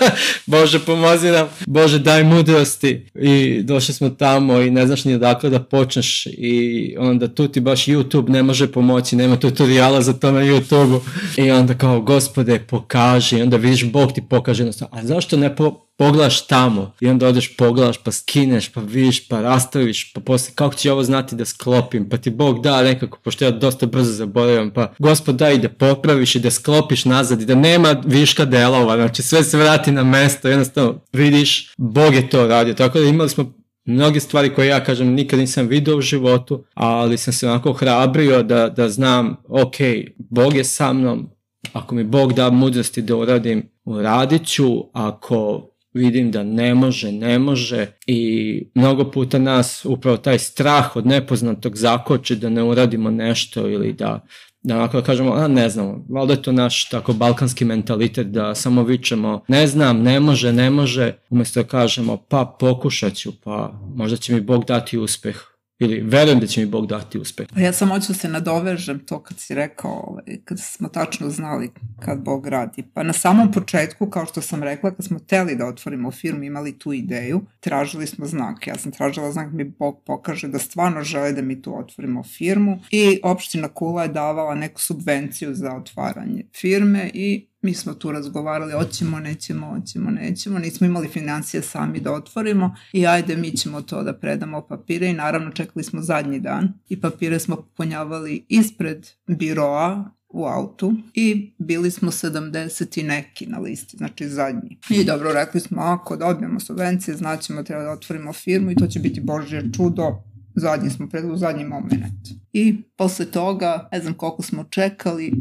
Bože, 0.46 0.78
pomozi 0.78 1.30
nam. 1.30 1.48
Bože, 1.66 1.98
daj 1.98 2.24
mudrosti. 2.24 3.06
I 3.14 3.62
došli 3.62 3.94
smo 3.94 4.10
tamo 4.10 4.60
i 4.60 4.70
ne 4.70 4.86
znaš 4.86 5.04
ni 5.04 5.14
odakle 5.14 5.50
da 5.50 5.62
počneš. 5.62 6.26
I 6.26 6.94
onda 6.98 7.34
tu 7.34 7.48
ti 7.48 7.60
baš 7.60 7.86
YouTube 7.86 8.28
ne 8.28 8.42
može 8.42 8.72
pomoći, 8.72 9.16
nema 9.16 9.36
tutoriala 9.36 10.02
za 10.02 10.12
to 10.12 10.32
na 10.32 10.40
YouTube-u. 10.40 11.00
I 11.36 11.50
onda 11.50 11.74
kao, 11.74 12.00
gospode, 12.00 12.58
pokaži. 12.58 13.38
I 13.38 13.42
onda 13.42 13.56
vidiš, 13.56 13.84
Bog 13.92 14.12
ti 14.12 14.22
pokaže 14.30 14.62
jednostavno. 14.62 14.98
A 14.98 15.06
zašto 15.06 15.36
ne 15.36 15.56
po 15.56 15.88
pogledaš 15.98 16.46
tamo 16.46 16.92
i 17.00 17.08
onda 17.08 17.28
odeš 17.28 17.56
pogledaš 17.56 17.98
pa 17.98 18.12
skineš 18.12 18.68
pa 18.68 18.80
vidiš 18.80 19.28
pa 19.28 19.40
rastaviš 19.40 20.12
pa 20.12 20.20
posle 20.20 20.54
kako 20.54 20.74
ću 20.74 20.90
ovo 20.90 21.04
znati 21.04 21.36
da 21.36 21.44
sklopim 21.44 22.08
pa 22.08 22.16
ti 22.16 22.30
Bog 22.30 22.62
da 22.62 22.82
nekako 22.82 23.18
pošto 23.18 23.44
ja 23.44 23.50
dosta 23.50 23.86
brzo 23.86 24.12
zaboravim 24.12 24.70
pa 24.70 24.92
gospod 24.98 25.34
da 25.34 25.50
i 25.50 25.58
da 25.58 25.68
popraviš 25.68 26.34
i 26.34 26.40
da 26.40 26.50
sklopiš 26.50 27.04
nazad 27.08 27.42
i 27.42 27.46
da 27.46 27.54
nema 27.54 27.96
viška 28.06 28.44
delova 28.44 28.96
znači 28.96 29.22
sve 29.22 29.42
se 29.44 29.58
vrati 29.58 29.92
na 29.92 30.04
mesto 30.04 30.48
jednostavno 30.48 31.00
vidiš 31.12 31.72
Bog 31.76 32.14
je 32.14 32.28
to 32.28 32.46
radio. 32.46 32.74
Tako 32.74 32.98
da 32.98 33.04
imali 33.04 33.28
smo 33.28 33.52
mnoge 33.84 34.20
stvari 34.20 34.54
koje 34.54 34.68
ja 34.68 34.84
kažem 34.84 35.08
nikad 35.08 35.38
nisam 35.38 35.66
video 35.66 35.96
u 35.96 36.00
životu, 36.00 36.64
ali 36.74 37.18
sam 37.18 37.32
se 37.32 37.48
onako 37.48 37.72
hrabrio 37.72 38.42
da, 38.42 38.68
da 38.68 38.88
znam, 38.88 39.36
ok, 39.48 39.74
Bog 40.16 40.56
je 40.56 40.64
sa 40.64 40.92
mnom, 40.92 41.30
ako 41.72 41.94
mi 41.94 42.04
Bog 42.04 42.32
da 42.32 42.50
mudrosti 42.50 43.02
da 43.02 43.16
uradim, 43.16 43.68
uradit 43.84 44.46
ću, 44.46 44.84
ako 44.92 45.70
vidim 45.94 46.30
da 46.30 46.42
ne 46.42 46.74
može, 46.74 47.12
ne 47.12 47.38
može. 47.38 47.86
I 48.06 48.62
mnogo 48.74 49.10
puta 49.10 49.38
nas 49.38 49.84
upravo 49.84 50.16
taj 50.16 50.38
strah 50.38 50.96
od 50.96 51.06
nepoznatog 51.06 51.76
zakoče 51.76 52.36
da 52.36 52.48
ne 52.48 52.62
uradimo 52.62 53.10
nešto 53.10 53.68
ili 53.68 53.92
da 53.92 54.26
da 54.62 54.76
onako 54.76 55.00
da 55.00 55.06
kažemo, 55.06 55.32
a 55.32 55.48
ne 55.48 55.68
znamo, 55.68 56.04
valjda 56.08 56.32
je 56.32 56.42
to 56.42 56.52
naš 56.52 56.88
tako 56.88 57.12
balkanski 57.12 57.64
mentalitet 57.64 58.26
da 58.26 58.54
samo 58.54 58.82
vičemo, 58.82 59.44
ne 59.48 59.66
znam, 59.66 60.02
ne 60.02 60.20
može, 60.20 60.52
ne 60.52 60.70
može, 60.70 61.14
umesto 61.30 61.62
da 61.62 61.68
kažemo, 61.68 62.16
pa 62.16 62.56
pokušat 62.60 63.14
ću, 63.14 63.32
pa 63.44 63.80
možda 63.94 64.16
će 64.16 64.34
mi 64.34 64.40
Bog 64.40 64.64
dati 64.64 64.98
uspeh 64.98 65.36
ili 65.78 66.00
verujem 66.00 66.40
da 66.40 66.46
će 66.46 66.60
mi 66.60 66.66
Bog 66.66 66.86
dati 66.86 67.18
uspeh. 67.18 67.46
Pa 67.54 67.60
ja 67.60 67.72
sam 67.72 67.88
hoću 67.88 68.06
da 68.08 68.14
se 68.14 68.28
nadovežem 68.28 68.98
to 68.98 69.22
kad 69.22 69.38
si 69.38 69.54
rekao, 69.54 70.04
ovaj, 70.06 70.40
kad 70.44 70.60
smo 70.60 70.88
tačno 70.88 71.30
znali 71.30 71.70
kad 72.00 72.18
Bog 72.18 72.46
radi. 72.46 72.82
Pa 72.94 73.02
na 73.02 73.12
samom 73.12 73.52
početku, 73.52 74.10
kao 74.10 74.26
što 74.26 74.40
sam 74.40 74.62
rekla, 74.62 74.94
kad 74.94 75.04
smo 75.04 75.18
teli 75.18 75.56
da 75.56 75.66
otvorimo 75.66 76.10
firmu, 76.10 76.44
imali 76.44 76.78
tu 76.78 76.92
ideju, 76.92 77.40
tražili 77.60 78.06
smo 78.06 78.26
znak. 78.26 78.66
Ja 78.66 78.78
sam 78.78 78.92
tražila 78.92 79.32
znak 79.32 79.50
da 79.50 79.56
mi 79.56 79.64
Bog 79.64 80.02
pokaže 80.06 80.48
da 80.48 80.58
stvarno 80.58 81.02
žele 81.02 81.32
da 81.32 81.42
mi 81.42 81.62
tu 81.62 81.78
otvorimo 81.78 82.22
firmu 82.22 82.78
i 82.90 83.20
opština 83.22 83.68
Kula 83.68 84.02
je 84.02 84.08
davala 84.08 84.54
neku 84.54 84.80
subvenciju 84.80 85.54
za 85.54 85.76
otvaranje 85.76 86.44
firme 86.54 87.10
i 87.14 87.47
mi 87.62 87.74
smo 87.74 87.94
tu 87.94 88.12
razgovarali, 88.12 88.72
hoćemo, 88.72 89.20
nećemo, 89.20 89.66
hoćemo, 89.66 90.10
nećemo, 90.10 90.58
nismo 90.58 90.86
imali 90.86 91.08
financije 91.08 91.62
sami 91.62 92.00
da 92.00 92.12
otvorimo 92.12 92.76
i 92.92 93.06
ajde 93.06 93.36
mi 93.36 93.50
ćemo 93.50 93.82
to 93.82 94.02
da 94.02 94.12
predamo 94.12 94.66
papire 94.66 95.06
i 95.06 95.12
naravno 95.12 95.50
čekali 95.50 95.84
smo 95.84 96.02
zadnji 96.02 96.40
dan 96.40 96.72
i 96.88 97.00
papire 97.00 97.38
smo 97.38 97.56
popunjavali 97.56 98.46
ispred 98.48 99.06
biroa 99.26 100.10
u 100.28 100.44
autu 100.44 100.94
i 101.14 101.54
bili 101.58 101.90
smo 101.90 102.10
70 102.10 103.00
i 103.00 103.02
neki 103.02 103.46
na 103.46 103.58
listi, 103.58 103.96
znači 103.96 104.28
zadnji. 104.28 104.78
I 104.90 105.04
dobro, 105.04 105.32
rekli 105.32 105.60
smo, 105.60 105.82
ako 105.82 106.16
dobijemo 106.16 106.60
subvencije, 106.60 107.16
znaćemo 107.16 107.62
treba 107.62 107.82
da 107.82 107.90
otvorimo 107.90 108.32
firmu 108.32 108.70
i 108.70 108.74
to 108.74 108.86
će 108.86 109.00
biti 109.00 109.20
Božje 109.20 109.70
čudo, 109.76 110.22
zadnji 110.54 110.90
smo 110.90 111.08
pred 111.08 111.24
u 111.24 111.36
zadnji 111.36 111.64
moment. 111.64 112.28
I 112.52 112.82
posle 112.96 113.26
toga, 113.26 113.88
ne 113.92 114.00
znam 114.00 114.14
koliko 114.14 114.42
smo 114.42 114.64
čekali, 114.64 115.32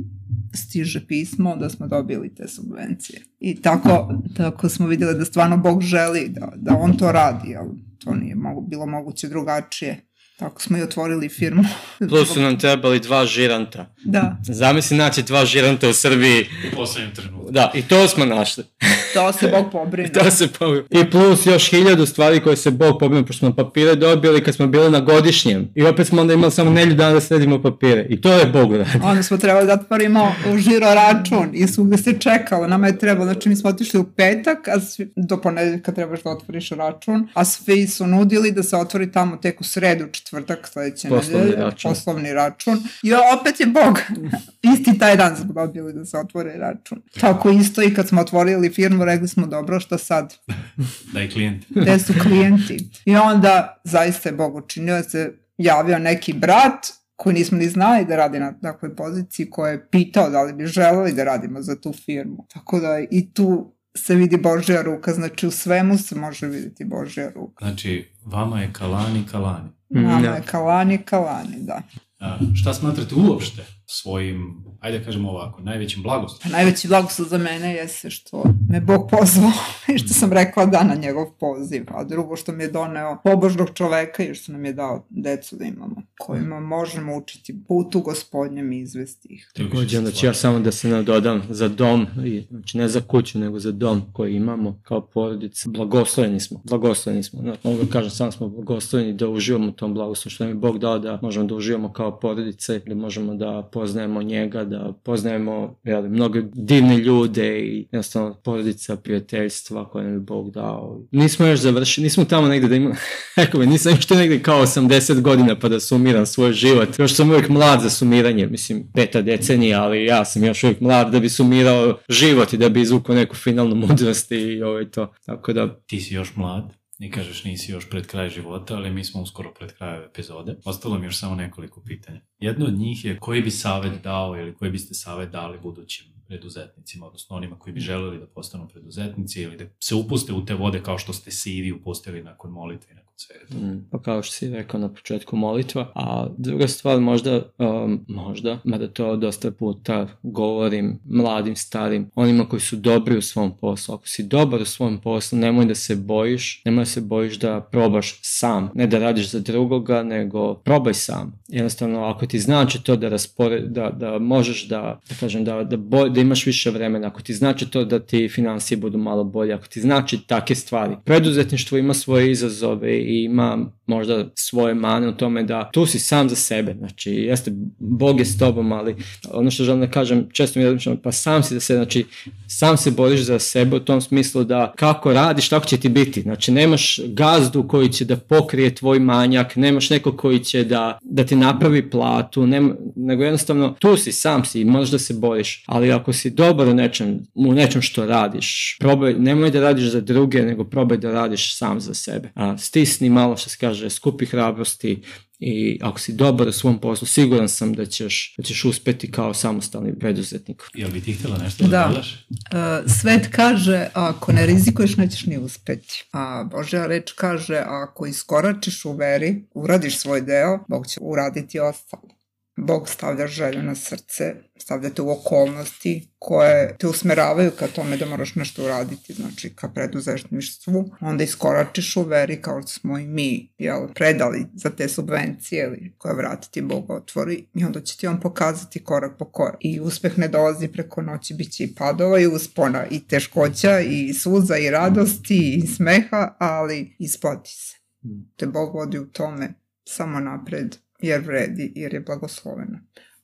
stiže 0.56 1.08
pismo 1.08 1.56
da 1.56 1.70
smo 1.70 1.88
dobili 1.88 2.36
te 2.36 2.48
subvencije. 2.48 3.22
I 3.40 3.62
tako, 3.62 4.14
tako 4.38 4.70
smo 4.70 4.88
videli 4.88 5.18
da 5.18 5.26
stvarno 5.26 5.58
Bog 5.58 5.82
želi 5.82 6.30
da, 6.30 6.54
da 6.56 6.78
on 6.78 6.98
to 6.98 7.12
radi, 7.12 7.56
ali 7.56 7.70
to 8.00 8.14
nije 8.14 8.36
mogu, 8.36 8.62
bilo 8.62 8.86
moguće 8.86 9.28
drugačije. 9.28 10.08
Tako 10.38 10.62
smo 10.62 10.78
i 10.78 10.82
otvorili 10.82 11.30
firmu. 11.30 11.64
Plus 12.10 12.34
su 12.34 12.42
nam 12.42 12.60
trebali 12.60 13.00
dva 13.00 13.26
žiranta. 13.26 13.86
Da. 14.06 14.38
Zamisli 14.44 14.98
naći 14.98 15.24
dva 15.24 15.46
žiranta 15.46 15.90
u 15.90 15.94
Srbiji. 15.94 16.46
U 16.74 16.76
poslednjem 16.76 17.16
trenutku. 17.16 17.52
Da, 17.52 17.72
i 17.74 17.82
to 17.82 18.08
smo 18.08 18.26
našli. 18.26 18.64
To 19.14 19.34
se 19.34 19.48
Bog 19.48 19.72
pobrine. 19.72 20.12
to 20.24 20.32
se 20.32 20.48
pobrine. 20.48 20.86
I 20.92 21.10
plus 21.12 21.46
još 21.46 21.70
hiljadu 21.70 22.06
stvari 22.06 22.40
koje 22.40 22.58
se 22.58 22.72
Bog 22.72 23.00
pobrine, 23.00 23.26
pošto 23.26 23.40
smo 23.40 23.56
papire 23.56 23.96
dobili 23.96 24.44
kad 24.44 24.56
smo 24.56 24.68
bili 24.68 24.92
na 24.92 25.00
godišnjem. 25.00 25.72
I 25.76 25.84
opet 25.84 26.08
smo 26.08 26.22
onda 26.22 26.34
imali 26.34 26.52
samo 26.52 26.72
nelju 26.72 26.96
dana 26.96 27.14
da 27.14 27.22
sredimo 27.22 27.62
papire. 27.62 28.06
I 28.10 28.22
to 28.22 28.34
je 28.34 28.46
Bog 28.46 28.76
radi. 28.76 28.90
Onda 29.04 29.24
smo 29.24 29.38
trebali 29.38 29.68
da 29.68 29.74
otvorimo 29.74 30.36
žiro 30.58 30.94
račun 30.94 31.50
i 31.54 31.68
svugde 31.68 31.98
se 31.98 32.20
čekalo. 32.20 32.68
Nama 32.68 32.88
je 32.88 32.98
trebalo, 32.98 33.26
znači 33.26 33.50
mi 33.50 33.56
smo 33.56 33.70
otišli 33.70 34.00
u 34.00 34.04
petak, 34.04 34.68
a 34.68 34.80
svi, 34.80 35.12
do 35.16 35.42
ponedeljka 35.42 35.92
trebaš 35.92 36.24
da 36.24 36.30
otvoriš 36.30 36.70
račun, 36.70 37.28
a 37.34 37.46
svi 37.46 37.88
su 37.88 38.08
nudili 38.08 38.52
da 38.52 38.64
se 38.64 38.78
otvori 38.78 39.12
tamo 39.12 39.38
tek 39.38 39.62
u 39.62 39.64
sredu, 39.64 40.08
četvrtak 40.30 40.68
sledeće 40.68 41.10
Poslovni 41.10 41.46
nedelje, 41.46 41.64
račun. 41.64 41.92
poslovni 41.92 42.34
račun. 42.34 42.80
I 43.04 43.12
opet 43.40 43.60
je 43.60 43.66
Bog. 43.66 44.00
Isti 44.74 44.98
taj 45.00 45.18
dan 45.18 45.36
smo 45.38 45.54
dobili 45.54 45.94
da 45.94 46.06
se 46.06 46.18
otvori 46.18 46.52
račun. 46.58 47.02
Tako 47.20 47.50
isto 47.50 47.84
i 47.84 47.94
kad 47.94 48.08
smo 48.08 48.22
otvorili 48.22 48.70
firmu, 48.70 49.06
rekli 49.06 49.28
smo 49.28 49.48
dobro, 49.48 49.80
šta 49.80 49.98
sad? 49.98 50.34
Daj 51.14 51.30
klijent. 51.30 51.66
Gde 51.70 52.00
su 52.00 52.14
klijenti? 52.22 52.90
I 53.06 53.16
onda 53.16 53.82
zaista 53.84 54.30
je 54.30 54.36
Bog 54.36 54.56
učinio 54.56 54.96
da 54.96 55.04
se 55.04 55.34
javio 55.58 56.00
neki 56.00 56.34
brat 56.34 56.88
koji 57.16 57.34
nismo 57.34 57.58
ni 57.58 57.68
znali 57.68 58.06
da 58.06 58.16
radi 58.16 58.40
na 58.40 58.60
takvoj 58.60 58.96
poziciji, 58.96 59.50
koji 59.50 59.72
je 59.72 59.90
pitao 59.90 60.30
da 60.30 60.44
li 60.44 60.54
bi 60.54 60.66
želeli 60.66 61.14
da 61.14 61.24
radimo 61.24 61.62
za 61.62 61.82
tu 61.82 61.94
firmu. 62.06 62.46
Tako 62.54 62.80
da 62.80 63.00
i 63.12 63.34
tu 63.34 63.74
se 63.96 64.16
vidi 64.16 64.38
Božja 64.38 64.82
ruka, 64.82 65.14
znači 65.14 65.48
u 65.48 65.52
svemu 65.52 65.98
se 65.98 66.16
može 66.16 66.48
vidjeti 66.48 66.86
Božja 66.86 67.30
ruka. 67.36 67.66
Znači, 67.66 68.12
vama 68.26 68.62
je 68.62 68.70
kalani, 68.74 69.24
kalani. 69.32 69.70
Nama 69.90 70.22
da. 70.22 70.36
je 70.36 70.42
kalani, 70.42 70.98
kalani, 70.98 71.56
da. 71.60 71.82
A, 72.20 72.38
šta 72.56 72.74
smatrate 72.74 73.16
uopšte 73.16 73.77
svojim, 73.90 74.64
ajde 74.80 75.00
da 75.00 75.06
kažemo 75.06 75.30
ovako, 75.30 75.62
najvećim 75.62 76.04
blagostom? 76.04 76.40
Pa 76.44 76.58
najveći 76.58 76.88
blagoslov 76.88 77.28
za 77.28 77.38
mene 77.38 77.74
jeste 77.74 78.10
što 78.10 78.44
me 78.70 78.82
Bog 78.82 79.10
pozvao 79.12 79.52
i 79.96 79.98
što 79.98 80.14
sam 80.14 80.34
rekla 80.34 80.66
da 80.66 80.84
na 80.84 80.96
njegov 80.96 81.26
poziv, 81.40 81.86
a 81.88 82.04
drugo 82.04 82.36
što 82.36 82.52
mi 82.52 82.64
je 82.64 82.72
doneo 82.72 83.18
pobožnog 83.24 83.70
čoveka 83.74 84.24
i 84.24 84.34
što 84.36 84.52
nam 84.52 84.66
je 84.66 84.74
dao 84.74 85.06
decu 85.10 85.56
da 85.56 85.66
imamo, 85.66 86.02
kojima 86.20 86.60
možemo 86.60 87.18
učiti 87.18 87.56
putu 87.68 88.02
gospodnjem 88.02 88.72
i 88.72 88.80
izvesti 88.80 89.28
ih. 89.34 89.52
Takođe, 89.56 89.98
onda 89.98 90.12
ću 90.12 90.26
ja 90.26 90.34
samo 90.34 90.60
da 90.60 90.72
se 90.72 90.90
nadodam 90.90 91.44
za 91.50 91.68
dom, 91.68 92.08
i, 92.26 92.44
znači 92.50 92.78
ne 92.78 92.88
za 92.88 93.02
kuću, 93.02 93.40
nego 93.40 93.60
za 93.60 93.72
dom 93.72 94.02
koji 94.14 94.36
imamo 94.36 94.80
kao 94.84 95.02
porodica. 95.02 95.70
Blagosloveni 95.70 96.40
smo, 96.40 96.62
blagosloveni 96.64 97.24
smo. 97.24 97.42
Znači, 97.42 97.60
mogu 97.64 97.84
da 97.84 97.92
kažem, 97.92 98.10
samo 98.12 98.32
smo 98.32 98.50
blagosloveni 98.50 99.14
da 99.14 99.30
uživamo 99.30 99.68
u 99.68 99.72
tom 99.72 99.94
blagoslovu, 99.94 100.32
što 100.32 100.44
nam 100.44 100.52
je 100.52 100.56
Bog 100.56 100.80
dao 100.80 101.00
da 101.00 101.20
možemo 101.22 101.46
da 101.46 101.56
uživamo 101.56 101.94
kao 101.94 102.20
porodice, 102.20 102.80
da 102.80 102.96
možemo 102.96 103.36
da 103.36 103.70
poznajemo 103.78 104.24
njega, 104.24 104.64
da 104.64 104.94
poznajemo 105.04 105.80
jeli, 105.84 106.10
mnoge 106.10 106.42
divne 106.54 106.98
ljude 106.98 107.60
i 107.60 107.88
jednostavno 107.92 108.34
porodica, 108.44 108.96
prijateljstva 108.96 109.90
koje 109.90 110.04
nam 110.04 110.14
je 110.14 110.20
Bog 110.20 110.52
dao. 110.52 111.02
Nismo 111.12 111.46
još 111.46 111.60
završili, 111.60 112.04
nismo 112.04 112.26
tamo 112.26 112.48
negde 112.48 112.68
da 112.68 112.76
ima, 112.76 112.96
rekao 113.36 113.60
bi, 113.60 113.68
nisam 113.68 113.92
još 113.92 114.10
negde 114.10 114.40
kao 114.40 114.62
80 114.62 115.22
godina 115.22 115.60
pa 115.60 115.70
da 115.70 115.80
sumiram 115.80 116.26
svoj 116.26 116.54
život. 116.54 117.00
Još 117.00 117.14
sam 117.14 117.30
uvijek 117.30 117.50
mlad 117.50 117.82
za 117.82 117.90
sumiranje, 117.90 118.48
mislim, 118.48 118.92
peta 118.94 119.22
decenija, 119.22 119.84
ali 119.84 120.06
ja 120.06 120.26
sam 120.26 120.44
još 120.44 120.64
uvijek 120.64 120.82
mlad 120.82 121.12
da 121.12 121.20
bi 121.20 121.30
sumirao 121.30 121.98
život 122.10 122.54
i 122.54 122.58
da 122.58 122.70
bi 122.70 122.82
izvukao 122.82 123.16
neku 123.16 123.36
finalnu 123.36 123.76
mudrost 123.76 124.32
i 124.32 124.62
ovaj 124.62 124.90
to. 124.90 125.14
Tako 125.26 125.54
da, 125.54 125.80
Ti 125.80 126.00
si 126.00 126.14
još 126.14 126.36
mlad 126.36 126.87
i 127.00 127.12
kažeš 127.12 127.44
nisi 127.44 127.72
još 127.72 127.90
pred 127.90 128.08
kraj 128.08 128.30
života, 128.30 128.76
ali 128.76 128.92
mi 128.92 129.04
smo 129.04 129.22
uskoro 129.22 129.54
pred 129.54 129.74
krajem 129.74 130.04
epizode. 130.04 130.56
Ostalo 130.66 131.00
mi 131.00 131.06
još 131.06 131.20
samo 131.20 131.36
nekoliko 131.36 131.82
pitanja. 131.82 132.22
Jedno 132.40 132.66
od 132.66 132.74
njih 132.74 133.06
je 133.06 133.20
koji 133.20 133.42
bi 133.42 133.52
savet 133.52 134.02
dao 134.04 134.38
ili 134.38 134.56
koji 134.56 134.72
biste 134.72 134.94
savet 134.94 135.30
dali 135.30 135.60
budućim 135.60 136.06
preduzetnicima, 136.28 137.06
odnosno 137.06 137.36
onima 137.36 137.60
koji 137.60 137.74
bi 137.74 137.80
želeli 137.80 138.20
da 138.20 138.28
postanu 138.28 138.68
preduzetnici 138.68 139.42
ili 139.42 139.58
da 139.58 139.66
se 139.80 139.96
upuste 139.96 140.34
u 140.34 140.46
te 140.46 140.54
vode 140.54 140.84
kao 140.84 140.98
što 140.98 141.14
ste 141.14 141.32
se 141.32 141.52
i 141.52 141.62
vi 141.62 141.72
upustili 141.72 142.24
nakon 142.24 142.52
molitve 142.52 142.98
svega. 143.07 143.07
Mm, 143.54 143.90
pa 143.92 144.02
kao 144.02 144.24
što 144.24 144.34
si 144.34 144.50
rekao 144.50 144.80
na 144.80 144.94
početku 144.94 145.36
molitva, 145.36 145.92
a 145.96 146.28
druga 146.38 146.68
stvar 146.68 147.00
možda, 147.00 147.42
um, 147.58 148.06
možda, 148.08 148.60
mada 148.64 148.88
to 148.88 149.16
dosta 149.16 149.52
puta 149.52 150.08
govorim 150.24 151.00
mladim, 151.06 151.56
starim, 151.56 152.12
onima 152.16 152.50
koji 152.50 152.60
su 152.60 152.76
dobri 152.76 153.18
u 153.18 153.22
svom 153.22 153.58
poslu. 153.58 153.96
Ako 153.96 154.08
si 154.08 154.24
dobar 154.24 154.62
u 154.62 154.66
svom 154.66 155.02
poslu, 155.02 155.40
nemoj 155.40 155.66
da 155.66 155.76
se 155.76 155.96
bojiš, 155.96 156.62
nemoj 156.66 156.82
da 156.82 156.86
se 156.86 157.02
bojiš 157.02 157.40
da 157.40 157.62
probaš 157.72 158.20
sam, 158.22 158.70
ne 158.74 158.88
da 158.88 159.00
radiš 159.00 159.32
za 159.32 159.40
drugoga, 159.40 160.04
nego 160.04 160.54
probaj 160.54 160.94
sam. 160.94 161.40
Jednostavno, 161.48 162.04
ako 162.04 162.26
ti 162.26 162.40
znači 162.40 162.84
to 162.84 162.96
da 162.96 163.10
raspore, 163.10 163.60
da, 163.60 163.90
da 163.90 164.20
možeš 164.20 164.68
da, 164.68 165.00
da 165.10 165.16
kažem, 165.20 165.44
da, 165.44 165.64
da, 165.64 165.78
boj, 165.78 166.10
da 166.10 166.22
imaš 166.22 166.46
više 166.46 166.70
vremena, 166.70 167.08
ako 167.08 167.22
ti 167.22 167.34
znači 167.34 167.72
to 167.72 167.86
da 167.86 168.00
ti 168.00 168.30
financije 168.30 168.78
budu 168.78 168.98
malo 168.98 169.24
bolje, 169.24 169.54
ako 169.54 169.68
ti 169.68 169.82
znači 169.82 170.20
take 170.28 170.56
stvari. 170.56 170.96
Preduzetništvo 171.06 171.78
ima 171.78 171.94
svoje 171.94 172.32
izazove 172.32 173.07
i 173.08 173.24
ima 173.24 173.68
možda 173.88 174.26
svoje 174.36 174.74
mane 174.74 175.08
u 175.08 175.12
tome 175.12 175.44
da 175.44 175.70
tu 175.74 175.86
si 175.86 176.00
sam 176.00 176.30
za 176.30 176.36
sebe, 176.36 176.76
znači 176.78 177.12
jeste 177.12 177.52
Bog 177.80 178.20
je 178.20 178.26
s 178.26 178.38
tobom, 178.38 178.72
ali 178.72 178.96
ono 179.32 179.52
što 179.52 179.64
želim 179.64 179.82
da 179.82 179.92
kažem, 179.92 180.28
često 180.32 180.60
mi 180.60 180.66
je 180.66 180.78
pa 181.04 181.12
sam 181.12 181.44
si 181.44 181.54
za 181.54 181.60
sebe, 181.60 181.78
znači 181.78 182.06
sam 182.48 182.78
se 182.78 182.92
boriš 182.92 183.22
za 183.22 183.40
sebe 183.40 183.76
u 183.76 183.80
tom 183.80 184.02
smislu 184.02 184.44
da 184.44 184.74
kako 184.76 185.14
radiš, 185.14 185.50
tako 185.50 185.66
će 185.66 185.78
ti 185.78 185.90
biti, 185.90 186.22
znači 186.22 186.52
nemaš 186.52 187.00
gazdu 187.06 187.68
koji 187.68 187.90
će 187.90 188.06
da 188.06 188.18
pokrije 188.18 188.76
tvoj 188.76 189.00
manjak, 189.00 189.56
nemaš 189.56 189.90
neko 189.90 190.18
koji 190.18 190.40
će 190.40 190.64
da, 190.64 191.00
da 191.02 191.26
ti 191.26 191.36
napravi 191.36 191.90
platu, 191.90 192.48
nema, 192.48 192.76
nego 192.96 193.24
jednostavno 193.24 193.76
tu 193.80 193.98
si, 193.98 194.12
sam 194.12 194.46
si 194.46 194.62
i 194.62 194.66
možeš 194.66 194.92
da 194.92 195.00
se 195.00 195.14
boriš, 195.14 195.64
ali 195.66 195.92
ako 195.92 196.14
si 196.14 196.30
dobar 196.30 196.68
u 196.68 196.74
nečem, 196.74 197.20
u 197.36 197.54
nečem 197.54 197.82
što 197.82 198.06
radiš, 198.06 198.78
probaj, 198.80 199.14
nemoj 199.14 199.52
da 199.52 199.60
radiš 199.60 199.92
za 199.92 200.02
druge, 200.02 200.42
nego 200.42 200.64
probaj 200.64 200.98
da 200.98 201.12
radiš 201.12 201.58
sam 201.58 201.80
za 201.82 201.94
sebe. 201.94 202.30
A, 202.36 202.58
stisni 202.98 203.10
malo 203.10 203.38
što 203.38 203.50
se 203.50 203.58
kaže, 203.60 203.90
skupi 203.90 204.26
hrabrosti 204.26 205.02
i 205.40 205.80
ako 205.82 206.00
si 206.00 206.14
dobar 206.14 206.48
u 206.48 206.52
svom 206.52 206.80
poslu, 206.80 207.08
siguran 207.08 207.50
sam 207.50 207.74
da 207.74 207.86
ćeš, 207.86 208.36
da 208.38 208.44
ćeš 208.44 208.66
uspeti 208.66 209.12
kao 209.12 209.34
samostalni 209.34 210.00
preduzetnik. 210.00 210.64
Jel 210.74 210.90
bi 210.92 211.02
ti 211.02 211.14
htjela 211.14 211.38
nešto 211.38 211.64
da, 211.64 211.70
da. 211.70 211.88
dodaš? 211.88 212.28
Uh, 212.30 212.92
svet 213.02 213.28
kaže, 213.32 213.88
ako 213.94 214.32
ne 214.32 214.46
rizikuješ, 214.46 214.98
nećeš 214.98 215.26
ni 215.26 215.38
uspeti. 215.38 216.06
A 216.12 216.44
Božja 216.52 216.88
reč 216.88 217.12
kaže, 217.12 217.64
ako 217.66 218.06
iskoračiš 218.06 218.86
u 218.86 218.92
veri, 218.92 219.44
uradiš 219.54 219.98
svoj 219.98 220.22
deo, 220.22 220.60
Bog 220.68 220.88
će 220.88 221.00
uraditi 221.02 221.60
ostalo. 221.60 222.17
Bog 222.58 222.90
stavlja 222.90 223.28
želju 223.28 223.64
na 223.64 223.76
srce, 223.76 224.36
stavlja 224.58 224.90
te 224.90 225.02
u 225.02 225.12
okolnosti 225.12 226.08
koje 226.20 226.78
te 226.78 226.88
usmeravaju 226.88 227.52
ka 227.52 227.68
tome 227.68 227.98
da 227.98 228.06
moraš 228.06 228.36
nešto 228.36 228.64
uraditi, 228.64 229.14
znači 229.14 229.56
ka 229.56 229.70
preduzetništvu, 229.70 230.92
onda 231.02 231.24
iskoračiš 231.24 231.98
u 231.98 232.04
veri 232.04 232.42
kao 232.42 232.62
smo 232.68 233.00
i 233.00 233.08
mi 233.08 233.54
jel, 233.58 233.88
predali 233.96 234.46
za 234.54 234.70
te 234.70 234.90
subvencije 234.90 235.64
ili 235.64 235.94
koje 235.98 236.16
vratiti 236.16 236.62
Bog 236.62 236.90
otvori 236.90 237.46
i 237.54 237.64
onda 237.64 237.82
će 237.82 237.98
ti 237.98 238.08
on 238.08 238.20
pokazati 238.20 238.84
korak 238.84 239.18
po 239.20 239.26
korak. 239.26 239.58
I 239.60 239.80
uspeh 239.80 240.18
ne 240.18 240.28
dolazi 240.28 240.68
preko 240.68 241.02
noći, 241.02 241.34
bit 241.34 241.52
će 241.52 241.64
i 241.64 241.76
padova 241.76 242.20
i 242.20 242.28
uspona 242.28 242.86
i 242.92 243.08
teškoća 243.08 243.80
i 243.80 244.14
suza 244.14 244.58
i 244.58 244.70
radosti 244.70 245.62
i 245.64 245.68
smeha, 245.68 246.36
ali 246.40 246.96
isplati 247.00 247.50
se. 247.50 247.76
Hmm. 248.02 248.34
Te 248.36 248.48
Bog 248.48 248.76
vodi 248.76 249.00
u 249.00 249.12
tome 249.12 249.54
samo 249.86 250.20
napred 250.20 250.76
jer 251.00 251.22
vredi, 251.22 251.74
jer 251.76 251.94
je 251.94 252.00
blagoslovena. 252.00 252.82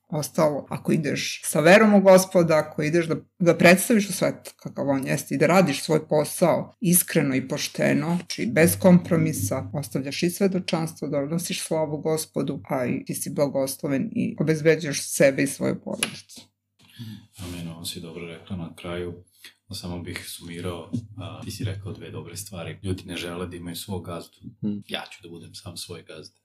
Ostalo, 0.09 0.65
ako 0.69 0.91
ideš 0.91 1.41
sa 1.43 1.59
verom 1.59 1.93
u 1.93 2.01
gospoda, 2.01 2.57
ako 2.57 2.83
ideš 2.83 3.07
da, 3.07 3.15
da 3.39 3.57
predstaviš 3.57 4.09
u 4.09 4.13
svet 4.13 4.53
kakav 4.55 4.89
on 4.89 5.07
jeste 5.07 5.36
i 5.36 5.38
da 5.38 5.47
radiš 5.47 5.83
svoj 5.83 6.07
posao 6.07 6.73
iskreno 6.79 7.36
i 7.36 7.47
pošteno, 7.47 8.15
znači 8.17 8.45
bez 8.45 8.79
kompromisa, 8.79 9.69
ostavljaš 9.73 10.23
i 10.23 10.29
svedočanstvo, 10.29 11.07
da 11.07 11.19
odnosiš 11.19 11.63
slavu 11.63 11.97
gospodu, 11.97 12.62
a 12.69 12.86
i 12.86 13.05
ti 13.05 13.15
si 13.15 13.33
blagosloven 13.33 14.09
i 14.15 14.36
obezbeđaš 14.39 15.09
sebe 15.09 15.43
i 15.43 15.47
svoju 15.47 15.81
porodicu. 15.83 16.41
Amen, 17.39 17.67
ovo 17.67 17.86
si 17.86 18.01
dobro 18.01 18.27
rekla 18.27 18.57
na 18.57 18.75
kraju. 18.75 19.23
Samo 19.71 19.99
bih 19.99 20.25
sumirao, 20.27 20.91
a, 21.17 21.41
ti 21.43 21.51
si 21.51 21.63
rekao 21.63 21.93
dve 21.93 22.12
dobre 22.12 22.38
stvari. 22.38 22.79
Ljudi 22.83 23.03
ne 23.05 23.17
žele 23.17 23.47
da 23.47 23.55
imaju 23.55 23.75
svog 23.75 24.05
gazdu. 24.05 24.38
Hmm. 24.62 24.83
Ja 24.88 25.03
ću 25.12 25.23
da 25.23 25.29
budem 25.29 25.55
sam 25.55 25.77
svoj 25.77 26.03
gazda 26.03 26.42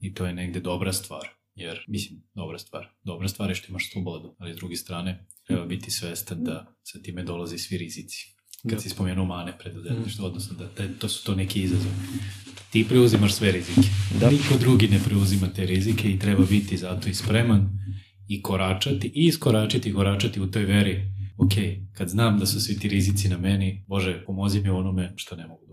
i 0.00 0.14
to 0.14 0.26
je 0.26 0.34
negde 0.34 0.60
dobra 0.60 0.92
stvar. 0.92 1.28
Jer, 1.54 1.84
mislim, 1.88 2.22
dobra 2.34 2.58
stvar. 2.58 2.88
Dobra 3.04 3.28
stvar 3.28 3.50
je 3.50 3.54
što 3.54 3.66
imaš 3.68 3.92
slobodu, 3.92 4.36
ali 4.38 4.54
s 4.54 4.56
druge 4.56 4.76
strane 4.76 5.26
treba 5.46 5.66
biti 5.66 5.90
svestan 5.90 6.44
da 6.44 6.74
sa 6.82 7.02
time 7.02 7.22
dolazi 7.22 7.58
svi 7.58 7.78
rizici. 7.78 8.34
Kad 8.62 8.72
da. 8.72 8.80
si 8.80 8.88
spomenuo 8.88 9.24
mane 9.24 9.58
preduzetništvo, 9.58 10.24
mm. 10.24 10.26
odnosno 10.26 10.56
da 10.56 10.68
te, 10.68 10.88
to 10.98 11.08
su 11.08 11.24
to 11.24 11.34
neki 11.34 11.62
izazovi. 11.62 11.94
Ti 12.70 12.86
preuzimaš 12.88 13.34
sve 13.34 13.52
rizike. 13.52 13.88
Da. 14.20 14.30
Niko 14.30 14.56
drugi 14.60 14.88
ne 14.88 15.00
preuzima 15.04 15.52
te 15.52 15.66
rizike 15.66 16.10
i 16.10 16.18
treba 16.18 16.44
biti 16.44 16.76
zato 16.76 17.08
i 17.08 17.14
spreman 17.14 17.70
i 18.28 18.42
koračati 18.42 19.06
i 19.14 19.26
iskoračiti 19.26 19.88
i 19.88 19.92
koračati 19.92 20.40
u 20.40 20.50
toj 20.50 20.64
veri. 20.64 21.10
Ok, 21.36 21.52
kad 21.92 22.08
znam 22.08 22.38
da 22.38 22.46
su 22.46 22.60
svi 22.60 22.78
ti 22.78 22.88
rizici 22.88 23.28
na 23.28 23.38
meni, 23.38 23.84
Bože, 23.88 24.24
pomozi 24.26 24.60
mi 24.60 24.68
onome 24.68 25.12
što 25.16 25.36
ne 25.36 25.46
mogu. 25.46 25.69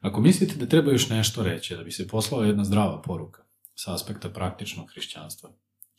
Ako 0.00 0.20
mislite 0.20 0.54
da 0.54 0.66
treba 0.66 0.92
još 0.92 1.08
nešto 1.08 1.42
reći, 1.42 1.76
da 1.76 1.84
bi 1.84 1.90
se 1.90 2.08
poslala 2.08 2.46
jedna 2.46 2.64
zdrava 2.64 3.02
poruka 3.02 3.42
sa 3.74 3.94
aspekta 3.94 4.28
praktičnog 4.28 4.90
hrišćanstva, 4.90 5.50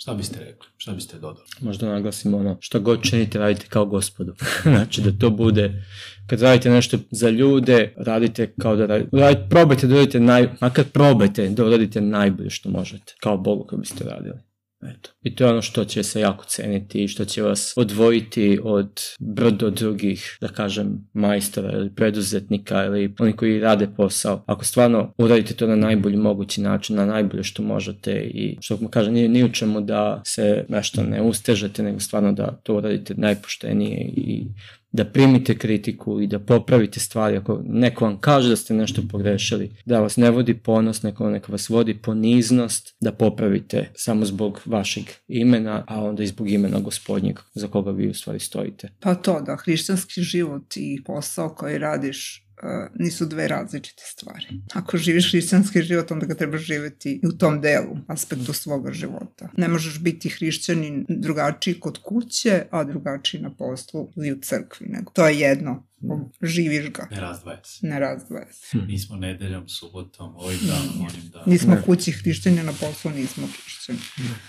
Šta 0.02 0.14
biste 0.14 0.40
rekli? 0.40 0.68
Šta 0.78 0.94
biste 0.94 1.20
dodali? 1.20 1.48
Možda 1.60 1.90
naglasimo 1.90 2.38
ono, 2.38 2.58
što 2.60 2.80
god 2.80 3.04
činite, 3.04 3.40
radite 3.40 3.66
kao 3.70 3.86
gospodu. 3.86 4.34
znači 4.64 5.02
da 5.02 5.12
to 5.20 5.30
bude, 5.30 5.84
kad 6.28 6.42
radite 6.42 6.70
nešto 6.70 6.98
za 7.12 7.30
ljude, 7.30 7.94
radite 7.98 8.54
kao 8.62 8.76
da 8.76 8.86
radite, 8.86 9.18
radite 9.18 9.50
probajte 9.50 9.88
da 9.88 9.96
radite 9.96 10.20
naj, 10.20 10.50
makar 10.62 10.86
probajte 10.94 11.50
da 11.50 11.64
radite 11.64 12.02
najbolje 12.02 12.50
što 12.50 12.70
možete, 12.70 13.14
kao 13.20 13.38
Bogu 13.38 13.66
kao 13.66 13.80
biste 13.80 14.04
radili. 14.04 14.38
Eto. 14.84 15.10
I 15.24 15.36
to 15.36 15.44
je 15.44 15.50
ono 15.50 15.62
što 15.62 15.86
će 15.86 16.04
se 16.04 16.22
jako 16.22 16.46
ceniti 16.46 17.04
i 17.04 17.08
što 17.08 17.26
će 17.26 17.42
vas 17.42 17.74
odvojiti 17.76 18.60
od 18.64 19.02
brdo 19.20 19.70
drugih, 19.70 20.38
da 20.42 20.48
kažem, 20.48 21.10
majstora 21.14 21.72
ili 21.72 21.96
preduzetnika 21.96 22.86
ili 22.86 23.16
oni 23.20 23.34
koji 23.34 23.60
rade 23.60 23.88
posao. 23.98 24.44
Ako 24.48 24.66
stvarno 24.66 25.14
uradite 25.18 25.54
to 25.54 25.68
na 25.68 25.76
najbolji 25.76 26.18
mogući 26.18 26.62
način, 26.62 26.96
na 26.96 27.06
najbolje 27.06 27.44
što 27.44 27.64
možete 27.64 28.22
i 28.22 28.58
što 28.62 28.78
mu 28.82 28.90
kažem, 28.90 29.14
nije 29.14 29.30
ni 29.30 29.44
u 29.44 29.52
čemu 29.52 29.82
da 29.82 30.22
se 30.26 30.66
nešto 30.70 31.04
ne 31.04 31.22
ustežete, 31.22 31.84
nego 31.84 32.00
stvarno 32.00 32.32
da 32.32 32.60
to 32.64 32.76
uradite 32.76 33.14
najpoštenije 33.18 34.14
i 34.16 34.46
da 34.92 35.06
primite 35.06 35.58
kritiku 35.58 36.22
i 36.22 36.28
da 36.28 36.40
popravite 36.40 37.00
stvari. 37.00 37.38
Ako 37.38 37.62
neko 37.66 38.06
vam 38.06 38.20
kaže 38.20 38.50
da 38.50 38.56
ste 38.56 38.74
nešto 38.74 39.02
pogrešili, 39.12 39.72
da 39.86 40.00
vas 40.00 40.18
ne 40.18 40.30
vodi 40.32 40.54
ponos, 40.54 41.04
neko, 41.04 41.30
neko 41.30 41.52
vas 41.52 41.70
vodi 41.70 41.94
poniznost, 41.94 42.96
da 43.00 43.12
popravite 43.12 43.90
samo 43.96 44.26
zbog 44.26 44.62
vašeg 44.66 45.04
imena, 45.28 45.84
a 45.88 46.04
onda 46.04 46.24
i 46.24 46.28
zbog 46.28 46.50
imena 46.50 46.80
gospodnjeg 46.80 47.40
za 47.54 47.68
koga 47.68 47.92
vi 47.92 48.10
u 48.10 48.14
stvari 48.14 48.40
stojite. 48.40 48.90
Pa 49.00 49.16
to 49.16 49.42
da, 49.42 49.56
hrišćanski 49.56 50.22
život 50.22 50.78
i 50.78 51.04
posao 51.06 51.50
koji 51.50 51.78
radiš 51.78 52.48
nisu 52.96 53.26
dve 53.26 53.48
različite 53.48 54.04
stvari. 54.06 54.48
Ako 54.74 54.98
živiš 54.98 55.32
hrišćanski 55.32 55.82
život, 55.82 56.12
onda 56.12 56.26
ga 56.26 56.36
trebaš 56.36 56.62
živeti 56.62 57.22
u 57.24 57.38
tom 57.38 57.62
delu, 57.62 57.98
aspektu 58.08 58.54
svoga 58.54 58.92
života. 58.92 59.50
Ne 59.58 59.68
možeš 59.68 60.00
biti 60.00 60.30
hrišćanin 60.30 61.06
drugačiji 61.10 61.80
kod 61.80 61.98
kuće, 62.04 62.66
a 62.72 62.84
drugačiji 62.84 63.42
na 63.42 63.56
poslu 63.56 64.10
ili 64.16 64.32
u 64.32 64.42
crkvi, 64.42 64.88
nego 64.90 65.12
to 65.12 65.28
je 65.28 65.40
jedno 65.40 65.91
živiš 66.42 66.90
ga. 66.90 67.08
Ne 67.12 67.22
razdvaja 67.22 67.64
se. 67.64 67.88
Ne 67.88 68.00
razdvaja 68.00 68.54
se. 68.54 68.78
Hm. 68.78 68.86
Nismo 68.88 69.16
nedeljom, 69.16 69.70
subotom, 69.70 70.36
ovim 70.36 70.60
danom, 70.68 71.08
onim 71.08 71.30
danom. 71.30 71.50
Nismo 71.50 71.76
ne. 71.76 71.82
kući 71.82 72.12
hrišćanja 72.12 72.64
na 72.64 72.74
poslu, 72.74 73.12
nismo 73.12 73.48
hrišćani. 73.48 74.00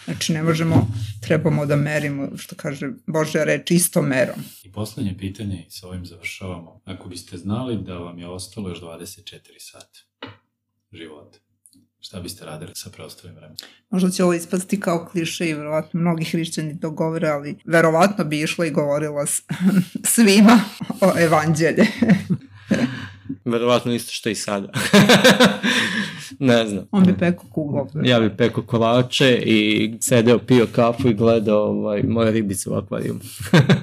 Znači 0.05 0.33
ne 0.33 0.43
možemo, 0.43 0.89
trebamo 1.21 1.67
da 1.67 1.77
merimo, 1.77 2.37
što 2.37 2.57
kaže 2.57 2.91
Božja 3.07 3.45
reč, 3.45 3.71
isto 3.71 4.03
merom. 4.03 4.41
I 4.63 4.73
poslednje 4.73 5.19
pitanje, 5.19 5.65
i 5.69 5.71
sa 5.71 5.89
ovim 5.89 6.07
završavamo. 6.07 6.81
Ako 6.85 7.09
biste 7.09 7.37
znali 7.37 7.83
da 7.83 7.99
vam 7.99 8.19
je 8.19 8.29
ostalo 8.29 8.69
još 8.69 8.81
24 8.81 9.41
sata 9.59 10.01
života, 10.93 11.39
Šta 12.03 12.21
biste 12.21 12.45
radili 12.45 12.73
sa 12.75 12.91
preostalim 12.91 13.37
vremenom? 13.37 13.57
Možda 13.91 14.11
će 14.11 14.25
ovo 14.25 14.35
ispasti 14.35 14.81
kao 14.81 15.09
kliše 15.13 15.49
i 15.49 15.55
verovatno 15.55 16.01
mnogi 16.01 16.25
hrišćani 16.25 16.81
to 16.81 16.91
govore, 16.91 17.29
ali 17.29 17.59
verovatno 17.65 18.25
bi 18.25 18.41
išla 18.41 18.67
i 18.67 18.71
govorila 18.71 19.27
s, 19.27 19.43
svima 20.15 20.61
o 21.01 21.13
evanđelje. 21.19 21.87
verovatno 23.45 23.93
isto 23.93 24.13
što 24.13 24.29
i 24.29 24.35
sada. 24.35 24.69
ne 26.39 26.67
znam. 26.67 26.87
On 26.91 27.05
bi 27.05 27.19
peko 27.19 27.47
kugao. 27.51 27.89
Ja 28.05 28.21
bi 28.21 28.37
peko 28.37 28.63
kolače 28.63 29.43
i 29.47 29.93
sedeo, 30.01 30.39
pio 30.39 30.69
kafu 30.73 31.09
i 31.09 31.15
gledao 31.15 31.65
ovaj, 31.65 32.03
moje 32.03 32.31
ribice 32.31 32.71
u 32.71 32.75
akvarijumu. 32.75 33.21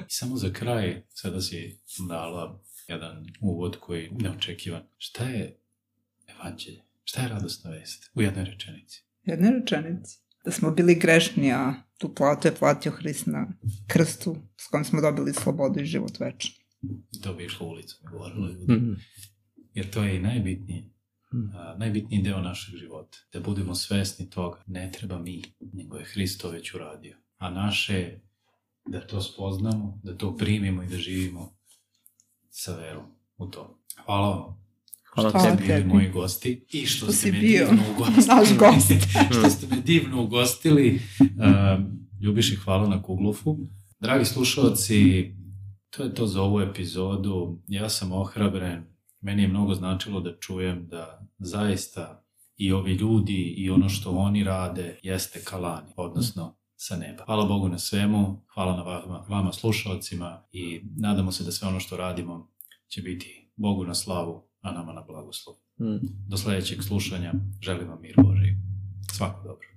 I 0.08 0.12
samo 0.12 0.36
za 0.36 0.52
kraj, 0.52 1.02
sada 1.08 1.40
si 1.40 1.78
dala 2.08 2.60
jedan 2.88 3.26
uvod 3.40 3.76
koji 3.80 4.10
neočekivan. 4.10 4.82
Šta 4.98 5.24
je 5.24 5.58
evanđelje? 6.26 6.89
Šta 7.04 7.22
je 7.22 7.28
radosna 7.28 7.70
vest 7.70 8.10
u 8.14 8.22
jednoj 8.22 8.44
rečenici? 8.44 9.04
Jednoj 9.22 9.50
rečenici. 9.50 10.18
Da 10.44 10.50
smo 10.50 10.70
bili 10.70 10.94
grešni, 10.94 11.52
a 11.52 11.74
tu 11.98 12.14
platu 12.14 12.48
je 12.48 12.54
platio 12.54 12.92
Hrist 12.92 13.26
na 13.26 13.52
krstu 13.86 14.36
s 14.56 14.66
kojim 14.66 14.84
smo 14.84 15.00
dobili 15.00 15.32
slobodu 15.32 15.80
i 15.80 15.84
život 15.84 16.20
večni. 16.20 16.64
To 17.22 17.34
bi 17.34 17.44
išlo 17.44 17.66
ulicom 17.66 17.98
i 18.02 18.10
govorilo 18.10 18.48
ljudi. 18.48 18.72
Mm 18.72 18.76
-hmm. 18.76 18.96
Jer 19.74 19.90
to 19.90 20.02
je 20.02 20.16
i 20.16 20.20
najbitniji, 20.20 20.92
mm. 21.32 21.56
a, 21.56 21.76
najbitniji 21.78 22.22
deo 22.22 22.40
našeg 22.40 22.76
života. 22.76 23.18
Da 23.32 23.40
budemo 23.40 23.74
svesni 23.74 24.30
toga, 24.30 24.62
ne 24.66 24.92
treba 24.92 25.18
mi, 25.18 25.42
nego 25.72 25.96
je 25.96 26.04
Hristo 26.04 26.50
već 26.50 26.74
uradio. 26.74 27.16
A 27.36 27.50
naše 27.50 27.94
je 27.94 28.20
da 28.86 29.06
to 29.06 29.20
spoznamo, 29.20 30.00
da 30.02 30.16
to 30.16 30.36
primimo 30.36 30.82
i 30.82 30.86
da 30.86 30.96
živimo 30.96 31.56
sa 32.50 32.76
verom 32.76 33.04
u 33.36 33.46
to. 33.46 33.78
Hvala 34.04 34.30
vam 34.30 34.69
Hvala 35.14 35.30
što 35.30 35.38
ste 35.38 35.56
bili 35.66 35.84
moji 35.84 36.08
gosti 36.08 36.66
i 36.72 36.86
što, 36.86 37.06
što 37.06 37.12
ste 37.12 37.32
me 37.32 37.38
bio 37.38 37.66
divno 37.66 37.82
ugostili. 37.94 38.26
Naš 38.36 38.56
gost. 38.58 38.92
što 39.38 39.50
ste 39.50 39.66
me 39.66 39.82
divno 39.82 40.22
ugostili. 40.22 41.00
Uh, 41.20 41.84
Ljubiši, 42.20 42.56
hvala 42.56 42.88
na 42.88 43.02
Kuglufu. 43.02 43.58
Dragi 44.00 44.24
slušalci, 44.24 45.30
to 45.90 46.02
je 46.02 46.14
to 46.14 46.26
za 46.26 46.42
ovu 46.42 46.60
epizodu. 46.60 47.58
Ja 47.68 47.88
sam 47.88 48.12
ohrabren 48.12 48.90
meni 49.20 49.42
je 49.42 49.48
mnogo 49.48 49.74
značilo 49.74 50.20
da 50.20 50.38
čujem 50.38 50.86
da 50.88 51.28
zaista 51.38 52.24
i 52.56 52.72
ovi 52.72 52.92
ljudi 52.92 53.54
i 53.56 53.70
ono 53.70 53.88
što 53.88 54.10
oni 54.10 54.44
rade 54.44 54.98
jeste 55.02 55.44
kalani, 55.44 55.92
odnosno 55.96 56.56
sa 56.76 56.96
neba. 56.96 57.24
Hvala 57.24 57.44
Bogu 57.44 57.68
na 57.68 57.78
svemu, 57.78 58.44
hvala 58.54 58.76
na 58.76 58.82
vama, 58.82 59.24
vama 59.28 59.52
slušalcima 59.52 60.42
i 60.52 60.80
nadamo 60.96 61.32
se 61.32 61.44
da 61.44 61.52
sve 61.52 61.68
ono 61.68 61.80
što 61.80 61.96
radimo 61.96 62.50
će 62.88 63.02
biti 63.02 63.52
Bogu 63.56 63.84
na 63.84 63.94
slavu, 63.94 64.49
a 64.60 64.72
nama 64.72 64.92
na 64.92 65.02
blagoslov. 65.02 65.56
Mm. 65.80 65.98
Do 66.28 66.36
sledećeg 66.36 66.82
slušanja 66.82 67.32
želim 67.60 67.88
vam 67.88 68.00
mir 68.00 68.14
Boži. 68.16 68.56
Svako 69.12 69.42
dobro. 69.42 69.69